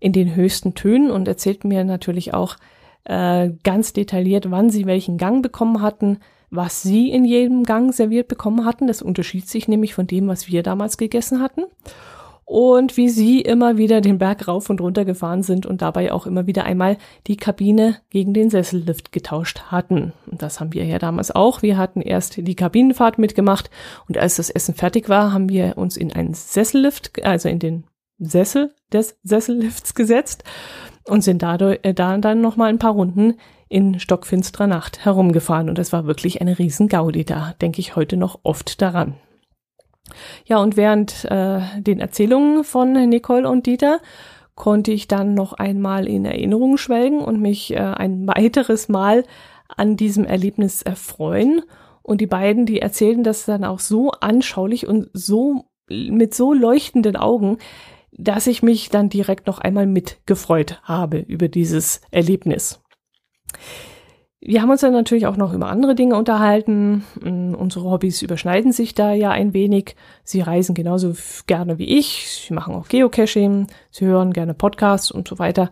in 0.00 0.12
den 0.12 0.34
höchsten 0.34 0.74
Tönen 0.74 1.10
und 1.10 1.28
erzählten 1.28 1.68
mir 1.68 1.84
natürlich 1.84 2.34
auch 2.34 2.56
äh, 3.04 3.50
ganz 3.64 3.92
detailliert, 3.92 4.50
wann 4.50 4.70
sie 4.70 4.86
welchen 4.86 5.18
Gang 5.18 5.42
bekommen 5.42 5.82
hatten, 5.82 6.18
was 6.50 6.82
sie 6.82 7.10
in 7.10 7.24
jedem 7.24 7.64
Gang 7.64 7.92
serviert 7.92 8.28
bekommen 8.28 8.64
hatten. 8.64 8.86
Das 8.86 9.02
unterschied 9.02 9.48
sich 9.48 9.68
nämlich 9.68 9.94
von 9.94 10.06
dem, 10.06 10.28
was 10.28 10.48
wir 10.48 10.62
damals 10.62 10.96
gegessen 10.96 11.40
hatten 11.40 11.64
und 12.48 12.96
wie 12.96 13.10
sie 13.10 13.42
immer 13.42 13.76
wieder 13.76 14.00
den 14.00 14.16
Berg 14.16 14.48
rauf 14.48 14.70
und 14.70 14.80
runter 14.80 15.04
gefahren 15.04 15.42
sind 15.42 15.66
und 15.66 15.82
dabei 15.82 16.12
auch 16.12 16.26
immer 16.26 16.46
wieder 16.46 16.64
einmal 16.64 16.96
die 17.26 17.36
Kabine 17.36 17.96
gegen 18.08 18.32
den 18.32 18.48
Sessellift 18.48 19.12
getauscht 19.12 19.64
hatten. 19.66 20.14
Und 20.30 20.40
das 20.40 20.58
haben 20.58 20.72
wir 20.72 20.86
ja 20.86 20.98
damals 20.98 21.30
auch. 21.30 21.60
Wir 21.60 21.76
hatten 21.76 22.00
erst 22.00 22.38
die 22.38 22.56
Kabinenfahrt 22.56 23.18
mitgemacht 23.18 23.68
und 24.08 24.16
als 24.16 24.36
das 24.36 24.48
Essen 24.48 24.74
fertig 24.74 25.10
war, 25.10 25.30
haben 25.30 25.50
wir 25.50 25.76
uns 25.76 25.98
in 25.98 26.10
einen 26.10 26.32
Sessellift, 26.32 27.22
also 27.22 27.50
in 27.50 27.58
den 27.58 27.84
Sessel 28.18 28.74
des 28.92 29.18
Sessellifts 29.22 29.94
gesetzt 29.94 30.44
und 31.04 31.22
sind 31.22 31.42
dadurch, 31.42 31.80
äh, 31.82 31.94
da 31.94 32.16
dann 32.18 32.40
noch 32.40 32.56
mal 32.56 32.68
ein 32.68 32.78
paar 32.78 32.92
Runden 32.92 33.34
in 33.68 34.00
stockfinsterer 34.00 34.66
Nacht 34.66 35.04
herumgefahren 35.04 35.68
und 35.68 35.78
das 35.78 35.92
war 35.92 36.06
wirklich 36.06 36.40
eine 36.40 36.58
riesen 36.58 36.88
Gaudi. 36.88 37.24
Da 37.24 37.54
denke 37.60 37.80
ich 37.80 37.96
heute 37.96 38.16
noch 38.16 38.40
oft 38.42 38.80
daran. 38.80 39.14
Ja, 40.46 40.58
und 40.58 40.76
während 40.76 41.26
äh, 41.26 41.60
den 41.78 42.00
Erzählungen 42.00 42.64
von 42.64 42.92
Nicole 42.92 43.48
und 43.48 43.66
Dieter 43.66 44.00
konnte 44.54 44.90
ich 44.90 45.06
dann 45.06 45.34
noch 45.34 45.52
einmal 45.52 46.08
in 46.08 46.24
Erinnerung 46.24 46.78
schwelgen 46.78 47.20
und 47.20 47.40
mich 47.40 47.72
äh, 47.72 47.78
ein 47.78 48.26
weiteres 48.26 48.88
Mal 48.88 49.24
an 49.68 49.96
diesem 49.96 50.24
Erlebnis 50.24 50.82
erfreuen. 50.82 51.62
Und 52.02 52.20
die 52.20 52.26
beiden, 52.26 52.64
die 52.64 52.80
erzählten 52.80 53.22
das 53.22 53.44
dann 53.44 53.64
auch 53.64 53.80
so 53.80 54.10
anschaulich 54.10 54.86
und 54.86 55.10
so 55.12 55.66
mit 55.88 56.34
so 56.34 56.52
leuchtenden 56.52 57.16
Augen, 57.16 57.58
dass 58.18 58.46
ich 58.46 58.62
mich 58.62 58.90
dann 58.90 59.08
direkt 59.08 59.46
noch 59.46 59.58
einmal 59.58 59.86
mitgefreut 59.86 60.80
habe 60.82 61.18
über 61.18 61.48
dieses 61.48 62.00
Erlebnis. 62.10 62.80
Wir 64.40 64.62
haben 64.62 64.70
uns 64.70 64.82
dann 64.82 64.92
natürlich 64.92 65.26
auch 65.26 65.36
noch 65.36 65.52
über 65.52 65.68
andere 65.68 65.94
Dinge 65.94 66.16
unterhalten. 66.16 67.04
Mm, 67.20 67.54
unsere 67.54 67.90
Hobbys 67.90 68.22
überschneiden 68.22 68.72
sich 68.72 68.94
da 68.94 69.12
ja 69.12 69.30
ein 69.30 69.52
wenig. 69.52 69.96
Sie 70.22 70.40
reisen 70.40 70.74
genauso 70.74 71.14
gerne 71.46 71.78
wie 71.78 71.98
ich. 71.98 72.28
Sie 72.46 72.54
machen 72.54 72.74
auch 72.74 72.88
Geocaching. 72.88 73.66
Sie 73.90 74.06
hören 74.06 74.32
gerne 74.32 74.54
Podcasts 74.54 75.10
und 75.10 75.26
so 75.26 75.38
weiter. 75.38 75.70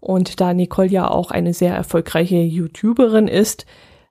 Und 0.00 0.40
da 0.40 0.54
Nicole 0.54 0.88
ja 0.88 1.08
auch 1.10 1.30
eine 1.30 1.54
sehr 1.54 1.74
erfolgreiche 1.74 2.36
YouTuberin 2.36 3.28
ist, 3.28 3.66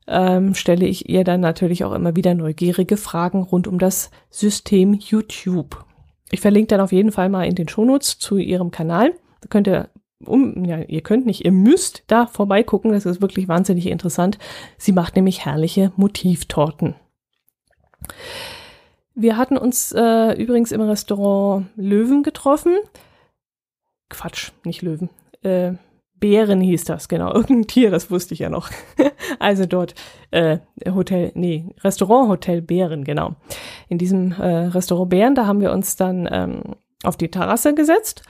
ähm, 0.07 0.55
stelle 0.55 0.85
ich 0.85 1.09
ihr 1.09 1.23
dann 1.23 1.41
natürlich 1.41 1.83
auch 1.83 1.93
immer 1.93 2.15
wieder 2.15 2.33
neugierige 2.33 2.97
Fragen 2.97 3.43
rund 3.43 3.67
um 3.67 3.77
das 3.77 4.09
System 4.29 4.93
YouTube. 4.93 5.86
Ich 6.31 6.41
verlinke 6.41 6.67
dann 6.67 6.81
auf 6.81 6.91
jeden 6.91 7.11
Fall 7.11 7.29
mal 7.29 7.45
in 7.45 7.55
den 7.55 7.69
Shownotes 7.69 8.19
zu 8.19 8.37
ihrem 8.37 8.71
Kanal. 8.71 9.13
Da 9.41 9.47
könnt 9.49 9.67
ihr 9.67 9.89
um, 10.25 10.65
ja, 10.65 10.79
ihr 10.79 11.01
könnt 11.01 11.25
nicht, 11.25 11.45
ihr 11.45 11.51
müsst 11.51 12.03
da 12.07 12.25
vorbeigucken, 12.25 12.91
das 12.91 13.05
ist 13.05 13.21
wirklich 13.21 13.47
wahnsinnig 13.47 13.87
interessant. 13.87 14.39
Sie 14.77 14.91
macht 14.91 15.15
nämlich 15.15 15.45
herrliche 15.45 15.91
Motivtorten. 15.95 16.95
Wir 19.13 19.37
hatten 19.37 19.57
uns 19.57 19.91
äh, 19.91 20.33
übrigens 20.33 20.71
im 20.71 20.81
Restaurant 20.81 21.67
Löwen 21.75 22.23
getroffen. 22.23 22.77
Quatsch, 24.09 24.51
nicht 24.63 24.81
Löwen. 24.81 25.09
Äh, 25.43 25.73
Bären 26.19 26.61
hieß 26.61 26.85
das, 26.85 27.07
genau. 27.07 27.31
Irgendein 27.33 27.67
Tier, 27.67 27.91
das 27.91 28.09
wusste 28.09 28.33
ich 28.33 28.39
ja 28.39 28.49
noch. 28.49 28.69
Also 29.39 29.65
dort 29.65 29.95
äh, 30.31 30.59
Hotel, 30.87 31.31
nee, 31.35 31.65
Restaurant 31.83 32.29
Hotel 32.29 32.61
Bären, 32.61 33.03
genau. 33.03 33.35
In 33.89 33.97
diesem 33.97 34.31
äh, 34.33 34.67
Restaurant 34.67 35.09
Bären, 35.09 35.35
da 35.35 35.45
haben 35.45 35.61
wir 35.61 35.71
uns 35.71 35.95
dann 35.95 36.27
ähm, 36.31 36.61
auf 37.03 37.17
die 37.17 37.29
Terrasse 37.29 37.73
gesetzt, 37.73 38.23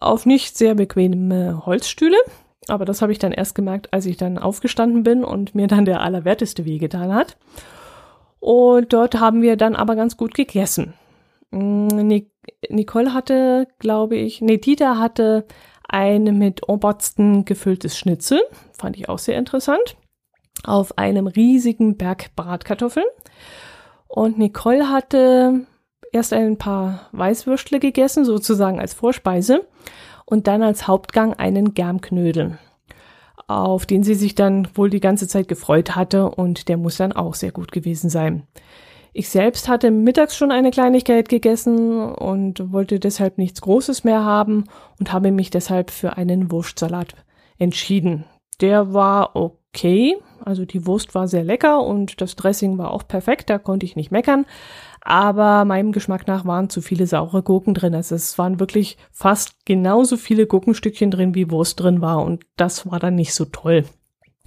auf 0.00 0.26
nicht 0.26 0.56
sehr 0.56 0.74
bequeme 0.74 1.64
Holzstühle. 1.66 2.16
Aber 2.68 2.84
das 2.84 3.00
habe 3.00 3.12
ich 3.12 3.18
dann 3.18 3.32
erst 3.32 3.54
gemerkt, 3.54 3.92
als 3.92 4.06
ich 4.06 4.16
dann 4.16 4.38
aufgestanden 4.38 5.04
bin 5.04 5.24
und 5.24 5.54
mir 5.54 5.68
dann 5.68 5.84
der 5.84 6.00
Allerwerteste 6.00 6.64
wehgetan 6.64 7.14
hat. 7.14 7.36
Und 8.40 8.92
dort 8.92 9.20
haben 9.20 9.42
wir 9.42 9.56
dann 9.56 9.76
aber 9.76 9.96
ganz 9.96 10.16
gut 10.16 10.34
gegessen. 10.34 10.94
Mm, 11.50 12.10
Nicole 12.68 13.14
hatte, 13.14 13.68
glaube 13.78 14.16
ich, 14.16 14.40
nee, 14.40 14.58
Dieter 14.58 14.98
hatte 14.98 15.46
ein 15.88 16.24
mit 16.38 16.68
Ombotzen 16.68 17.44
gefülltes 17.44 17.96
Schnitzel, 17.96 18.40
fand 18.72 18.96
ich 18.96 19.08
auch 19.08 19.18
sehr 19.18 19.38
interessant, 19.38 19.96
auf 20.66 20.98
einem 20.98 21.26
riesigen 21.26 21.96
Berg 21.96 22.34
Bratkartoffeln. 22.36 23.06
Und 24.08 24.38
Nicole 24.38 24.90
hatte 24.90 25.66
erst 26.12 26.32
ein 26.32 26.56
paar 26.58 27.08
Weißwürstle 27.12 27.80
gegessen, 27.80 28.24
sozusagen 28.24 28.80
als 28.80 28.94
Vorspeise, 28.94 29.66
und 30.24 30.46
dann 30.46 30.62
als 30.62 30.88
Hauptgang 30.88 31.34
einen 31.34 31.74
Germknödel, 31.74 32.58
auf 33.46 33.86
den 33.86 34.02
sie 34.02 34.14
sich 34.14 34.34
dann 34.34 34.68
wohl 34.74 34.90
die 34.90 35.00
ganze 35.00 35.28
Zeit 35.28 35.48
gefreut 35.48 35.94
hatte 35.94 36.30
und 36.30 36.68
der 36.68 36.76
muss 36.76 36.96
dann 36.96 37.12
auch 37.12 37.34
sehr 37.34 37.52
gut 37.52 37.70
gewesen 37.70 38.10
sein. 38.10 38.46
Ich 39.12 39.30
selbst 39.30 39.68
hatte 39.68 39.90
mittags 39.90 40.36
schon 40.36 40.52
eine 40.52 40.70
Kleinigkeit 40.70 41.28
gegessen 41.28 42.12
und 42.12 42.72
wollte 42.72 43.00
deshalb 43.00 43.38
nichts 43.38 43.62
Großes 43.62 44.04
mehr 44.04 44.24
haben 44.24 44.64
und 44.98 45.12
habe 45.12 45.30
mich 45.30 45.48
deshalb 45.48 45.90
für 45.90 46.18
einen 46.18 46.50
Wurstsalat 46.50 47.14
entschieden. 47.56 48.24
Der 48.60 48.92
war 48.92 49.34
okay, 49.34 49.65
also 50.44 50.64
die 50.64 50.86
Wurst 50.86 51.14
war 51.14 51.28
sehr 51.28 51.44
lecker 51.44 51.82
und 51.82 52.20
das 52.20 52.36
Dressing 52.36 52.78
war 52.78 52.90
auch 52.90 53.06
perfekt, 53.06 53.50
da 53.50 53.58
konnte 53.58 53.86
ich 53.86 53.96
nicht 53.96 54.10
meckern. 54.10 54.46
Aber 55.00 55.64
meinem 55.64 55.92
Geschmack 55.92 56.26
nach 56.26 56.44
waren 56.46 56.68
zu 56.68 56.80
viele 56.80 57.06
saure 57.06 57.42
Gurken 57.42 57.74
drin. 57.74 57.94
Also 57.94 58.16
es 58.16 58.38
waren 58.38 58.58
wirklich 58.58 58.96
fast 59.12 59.64
genauso 59.64 60.16
viele 60.16 60.48
Gurkenstückchen 60.48 61.12
drin, 61.12 61.34
wie 61.36 61.50
Wurst 61.50 61.78
drin 61.78 62.00
war. 62.00 62.24
Und 62.24 62.44
das 62.56 62.90
war 62.90 62.98
dann 62.98 63.14
nicht 63.14 63.32
so 63.32 63.44
toll. 63.44 63.84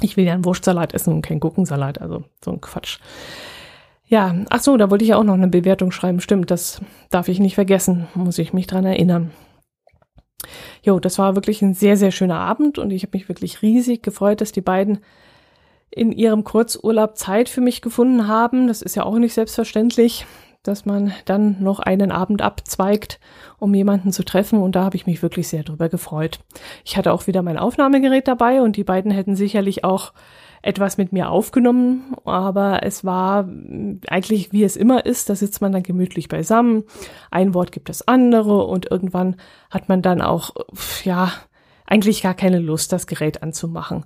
Ich 0.02 0.18
will 0.18 0.26
ja 0.26 0.34
einen 0.34 0.44
Wurstsalat 0.44 0.94
essen 0.94 1.14
und 1.14 1.22
keinen 1.22 1.40
Gurkensalat. 1.40 2.02
Also 2.02 2.26
so 2.44 2.52
ein 2.52 2.60
Quatsch. 2.60 3.00
Ja, 4.06 4.36
ach 4.50 4.60
so, 4.60 4.76
da 4.76 4.90
wollte 4.90 5.06
ich 5.06 5.12
ja 5.12 5.18
auch 5.18 5.24
noch 5.24 5.36
eine 5.36 5.48
Bewertung 5.48 5.92
schreiben. 5.92 6.20
Stimmt, 6.20 6.52
das 6.52 6.82
darf 7.10 7.30
ich 7.30 7.40
nicht 7.40 7.56
vergessen. 7.56 8.08
Muss 8.14 8.38
ich 8.38 8.52
mich 8.52 8.68
dran 8.68 8.86
erinnern. 8.86 9.32
Jo, 10.84 11.00
das 11.00 11.20
war 11.20 11.36
wirklich 11.36 11.62
ein 11.62 11.74
sehr, 11.74 11.98
sehr 11.98 12.12
schöner 12.12 12.40
Abend 12.40 12.78
und 12.78 12.92
ich 12.92 13.04
habe 13.04 13.18
mich 13.18 13.30
wirklich 13.30 13.62
riesig 13.62 14.04
gefreut, 14.04 14.42
dass 14.42 14.52
die 14.52 14.62
beiden 14.62 15.00
in 15.92 16.12
ihrem 16.12 16.44
Kurzurlaub 16.44 17.18
Zeit 17.18 17.50
für 17.50 17.62
mich 17.62 17.82
gefunden 17.82 18.28
haben. 18.28 18.68
Das 18.68 18.82
ist 18.82 18.96
ja 18.96 19.04
auch 19.04 19.18
nicht 19.18 19.34
selbstverständlich, 19.34 20.26
dass 20.64 20.86
man 20.86 21.14
dann 21.26 21.58
noch 21.62 21.80
einen 21.80 22.12
Abend 22.12 22.42
abzweigt, 22.42 23.20
um 23.58 23.74
jemanden 23.74 24.12
zu 24.12 24.24
treffen. 24.24 24.60
Und 24.60 24.76
da 24.76 24.84
habe 24.84 24.96
ich 24.96 25.08
mich 25.08 25.22
wirklich 25.22 25.48
sehr 25.48 25.64
drüber 25.64 25.90
gefreut. 25.90 26.40
Ich 26.86 26.98
hatte 26.98 27.12
auch 27.12 27.28
wieder 27.28 27.42
mein 27.42 27.58
Aufnahmegerät 27.58 28.28
dabei 28.28 28.62
und 28.62 28.78
die 28.78 28.84
beiden 28.84 29.12
hätten 29.12 29.36
sicherlich 29.36 29.84
auch 29.84 30.14
etwas 30.62 30.98
mit 30.98 31.14
mir 31.14 31.30
aufgenommen, 31.30 32.16
aber 32.26 32.84
es 32.84 33.06
war 33.06 33.48
eigentlich, 34.08 34.52
wie 34.52 34.64
es 34.64 34.76
immer 34.76 35.06
ist, 35.06 35.30
da 35.30 35.36
sitzt 35.36 35.62
man 35.62 35.72
dann 35.72 35.84
gemütlich 35.84 36.28
beisammen, 36.28 36.84
ein 37.32 37.54
Wort 37.54 37.72
gibt 37.72 37.90
das 37.90 38.08
andere 38.08 38.66
und 38.66 38.92
irgendwann 38.92 39.38
hat 39.70 39.90
man 39.90 40.02
dann 40.02 40.22
auch, 40.22 40.52
ja, 41.04 41.32
eigentlich 41.86 42.22
gar 42.22 42.34
keine 42.34 42.60
Lust, 42.60 42.92
das 42.92 43.08
Gerät 43.08 43.42
anzumachen. 43.42 44.06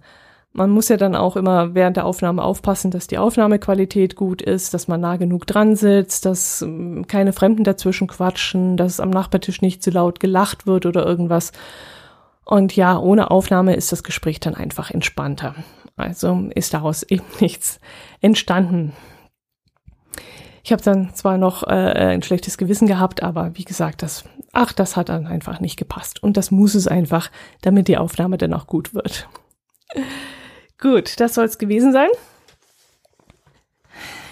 Man 0.55 0.69
muss 0.69 0.87
ja 0.87 0.97
dann 0.97 1.15
auch 1.15 1.35
immer 1.35 1.73
während 1.73 1.97
der 1.97 2.05
Aufnahme 2.05 2.43
aufpassen, 2.43 2.91
dass 2.91 3.07
die 3.07 3.17
Aufnahmequalität 3.17 4.15
gut 4.15 4.43
ist, 4.43 4.75
dass 4.75 4.87
man 4.87 5.01
nah 5.01 5.17
genug 5.17 5.47
dran 5.47 5.75
sitzt, 5.75 6.25
dass 6.25 6.61
ähm, 6.61 7.07
keine 7.07 7.33
Fremden 7.33 7.63
dazwischen 7.63 8.07
quatschen, 8.07 8.77
dass 8.77 8.99
am 8.99 9.09
Nachbartisch 9.09 9.63
nicht 9.63 9.81
zu 9.81 9.89
laut 9.89 10.19
gelacht 10.19 10.67
wird 10.67 10.85
oder 10.85 11.05
irgendwas. 11.07 11.53
Und 12.45 12.75
ja, 12.75 12.99
ohne 12.99 13.31
Aufnahme 13.31 13.75
ist 13.75 13.91
das 13.91 14.03
Gespräch 14.03 14.39
dann 14.39 14.53
einfach 14.53 14.91
entspannter. 14.91 15.55
Also 15.95 16.49
ist 16.55 16.73
daraus 16.73 17.03
eben 17.09 17.23
nichts 17.39 17.79
entstanden. 18.21 18.93
Ich 20.65 20.71
habe 20.71 20.81
dann 20.81 21.13
zwar 21.13 21.37
noch 21.37 21.63
äh, 21.63 21.71
ein 21.71 22.23
schlechtes 22.23 22.57
Gewissen 22.57 22.87
gehabt, 22.87 23.21
aber 23.21 23.51
wie 23.55 23.65
gesagt, 23.65 24.01
das, 24.01 24.23
ach, 24.53 24.71
das 24.71 24.95
hat 24.95 25.09
dann 25.09 25.27
einfach 25.27 25.59
nicht 25.59 25.75
gepasst. 25.75 26.23
Und 26.23 26.37
das 26.37 26.51
muss 26.51 26.73
es 26.73 26.87
einfach, 26.87 27.31
damit 27.61 27.89
die 27.89 27.97
Aufnahme 27.97 28.37
dann 28.37 28.53
auch 28.53 28.65
gut 28.65 28.93
wird. 28.93 29.27
gut, 30.81 31.19
das 31.19 31.33
soll 31.33 31.45
es 31.45 31.57
gewesen 31.57 31.91
sein. 31.91 32.07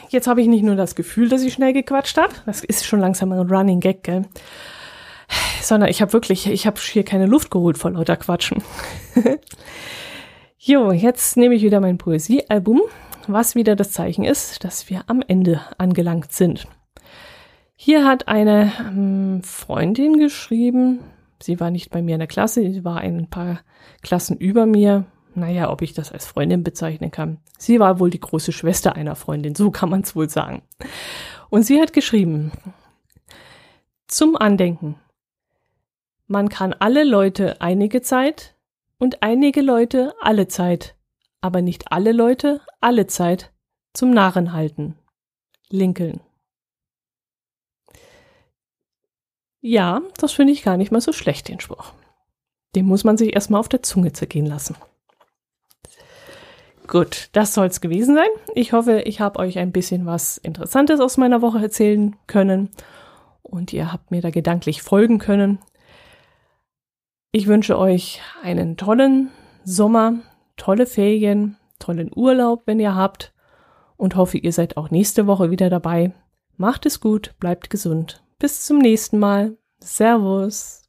Jetzt 0.07 0.27
habe 0.27 0.41
ich 0.41 0.47
nicht 0.47 0.63
nur 0.63 0.75
das 0.75 0.95
Gefühl, 0.95 1.27
dass 1.27 1.41
ich 1.41 1.53
schnell 1.53 1.73
gequatscht 1.73 2.17
habe. 2.17 2.33
Das 2.45 2.63
ist 2.63 2.85
schon 2.85 2.99
langsam 2.99 3.31
ein 3.33 3.49
Running 3.49 3.81
Gag, 3.81 4.03
gell? 4.03 4.23
Sondern 5.61 5.89
ich 5.89 6.01
habe 6.01 6.11
wirklich, 6.13 6.47
ich 6.47 6.65
habe 6.65 6.79
hier 6.81 7.03
keine 7.03 7.25
Luft 7.25 7.51
geholt 7.51 7.77
vor 7.77 7.91
lauter 7.91 8.17
Quatschen. 8.17 8.63
Jo, 10.63 10.91
jetzt 10.91 11.37
nehme 11.37 11.55
ich 11.55 11.63
wieder 11.63 11.79
mein 11.79 11.97
Poesiealbum, 11.97 12.81
was 13.25 13.55
wieder 13.55 13.75
das 13.75 13.93
Zeichen 13.93 14.23
ist, 14.23 14.63
dass 14.63 14.91
wir 14.91 15.05
am 15.07 15.23
Ende 15.27 15.59
angelangt 15.79 16.33
sind. 16.33 16.67
Hier 17.73 18.05
hat 18.05 18.27
eine 18.27 18.71
ähm, 18.79 19.41
Freundin 19.41 20.19
geschrieben, 20.19 20.99
sie 21.41 21.59
war 21.59 21.71
nicht 21.71 21.89
bei 21.89 22.03
mir 22.03 22.13
in 22.13 22.19
der 22.19 22.27
Klasse, 22.27 22.61
sie 22.61 22.85
war 22.85 22.97
ein 22.97 23.27
paar 23.27 23.61
Klassen 24.03 24.37
über 24.37 24.67
mir. 24.67 25.05
Naja, 25.33 25.71
ob 25.71 25.81
ich 25.81 25.93
das 25.93 26.11
als 26.11 26.27
Freundin 26.27 26.61
bezeichnen 26.61 27.09
kann. 27.09 27.39
Sie 27.57 27.79
war 27.79 27.99
wohl 27.99 28.11
die 28.11 28.19
große 28.19 28.51
Schwester 28.51 28.95
einer 28.95 29.15
Freundin, 29.15 29.55
so 29.55 29.71
kann 29.71 29.89
man 29.89 30.01
es 30.01 30.15
wohl 30.15 30.29
sagen. 30.29 30.61
Und 31.49 31.63
sie 31.63 31.81
hat 31.81 31.91
geschrieben, 31.91 32.51
zum 34.05 34.35
Andenken. 34.35 34.93
Man 36.27 36.49
kann 36.49 36.75
alle 36.77 37.03
Leute 37.03 37.59
einige 37.61 38.03
Zeit, 38.03 38.53
und 39.01 39.23
einige 39.23 39.61
Leute 39.61 40.13
alle 40.21 40.47
Zeit, 40.47 40.95
aber 41.41 41.63
nicht 41.63 41.91
alle 41.91 42.11
Leute 42.11 42.61
alle 42.81 43.07
Zeit 43.07 43.51
zum 43.93 44.11
Narren 44.11 44.53
halten. 44.53 44.95
Lincoln. 45.69 46.21
Ja, 49.59 50.03
das 50.17 50.33
finde 50.33 50.53
ich 50.53 50.61
gar 50.61 50.77
nicht 50.77 50.91
mal 50.91 51.01
so 51.01 51.13
schlecht, 51.13 51.49
den 51.49 51.59
Spruch. 51.59 51.93
Den 52.75 52.85
muss 52.85 53.03
man 53.03 53.17
sich 53.17 53.33
erstmal 53.33 53.59
auf 53.59 53.69
der 53.69 53.81
Zunge 53.81 54.13
zergehen 54.13 54.45
lassen. 54.45 54.75
Gut, 56.85 57.29
das 57.31 57.55
soll's 57.55 57.81
gewesen 57.81 58.13
sein. 58.13 58.29
Ich 58.53 58.71
hoffe, 58.71 59.01
ich 59.01 59.19
habe 59.19 59.39
euch 59.39 59.57
ein 59.57 59.71
bisschen 59.71 60.05
was 60.05 60.37
Interessantes 60.37 60.99
aus 60.99 61.17
meiner 61.17 61.41
Woche 61.41 61.59
erzählen 61.59 62.17
können 62.27 62.69
und 63.41 63.73
ihr 63.73 63.91
habt 63.91 64.11
mir 64.11 64.21
da 64.21 64.29
gedanklich 64.29 64.83
folgen 64.83 65.17
können. 65.17 65.57
Ich 67.33 67.47
wünsche 67.47 67.77
euch 67.77 68.19
einen 68.43 68.75
tollen 68.75 69.31
Sommer, 69.63 70.15
tolle 70.57 70.85
Ferien, 70.85 71.55
tollen 71.79 72.11
Urlaub, 72.13 72.63
wenn 72.65 72.81
ihr 72.81 72.93
habt 72.93 73.33
und 73.95 74.17
hoffe, 74.17 74.37
ihr 74.37 74.51
seid 74.51 74.75
auch 74.75 74.91
nächste 74.91 75.27
Woche 75.27 75.49
wieder 75.49 75.69
dabei. 75.69 76.11
Macht 76.57 76.85
es 76.85 76.99
gut, 76.99 77.33
bleibt 77.39 77.69
gesund. 77.69 78.21
Bis 78.37 78.65
zum 78.65 78.79
nächsten 78.79 79.17
Mal. 79.17 79.55
Servus. 79.79 80.80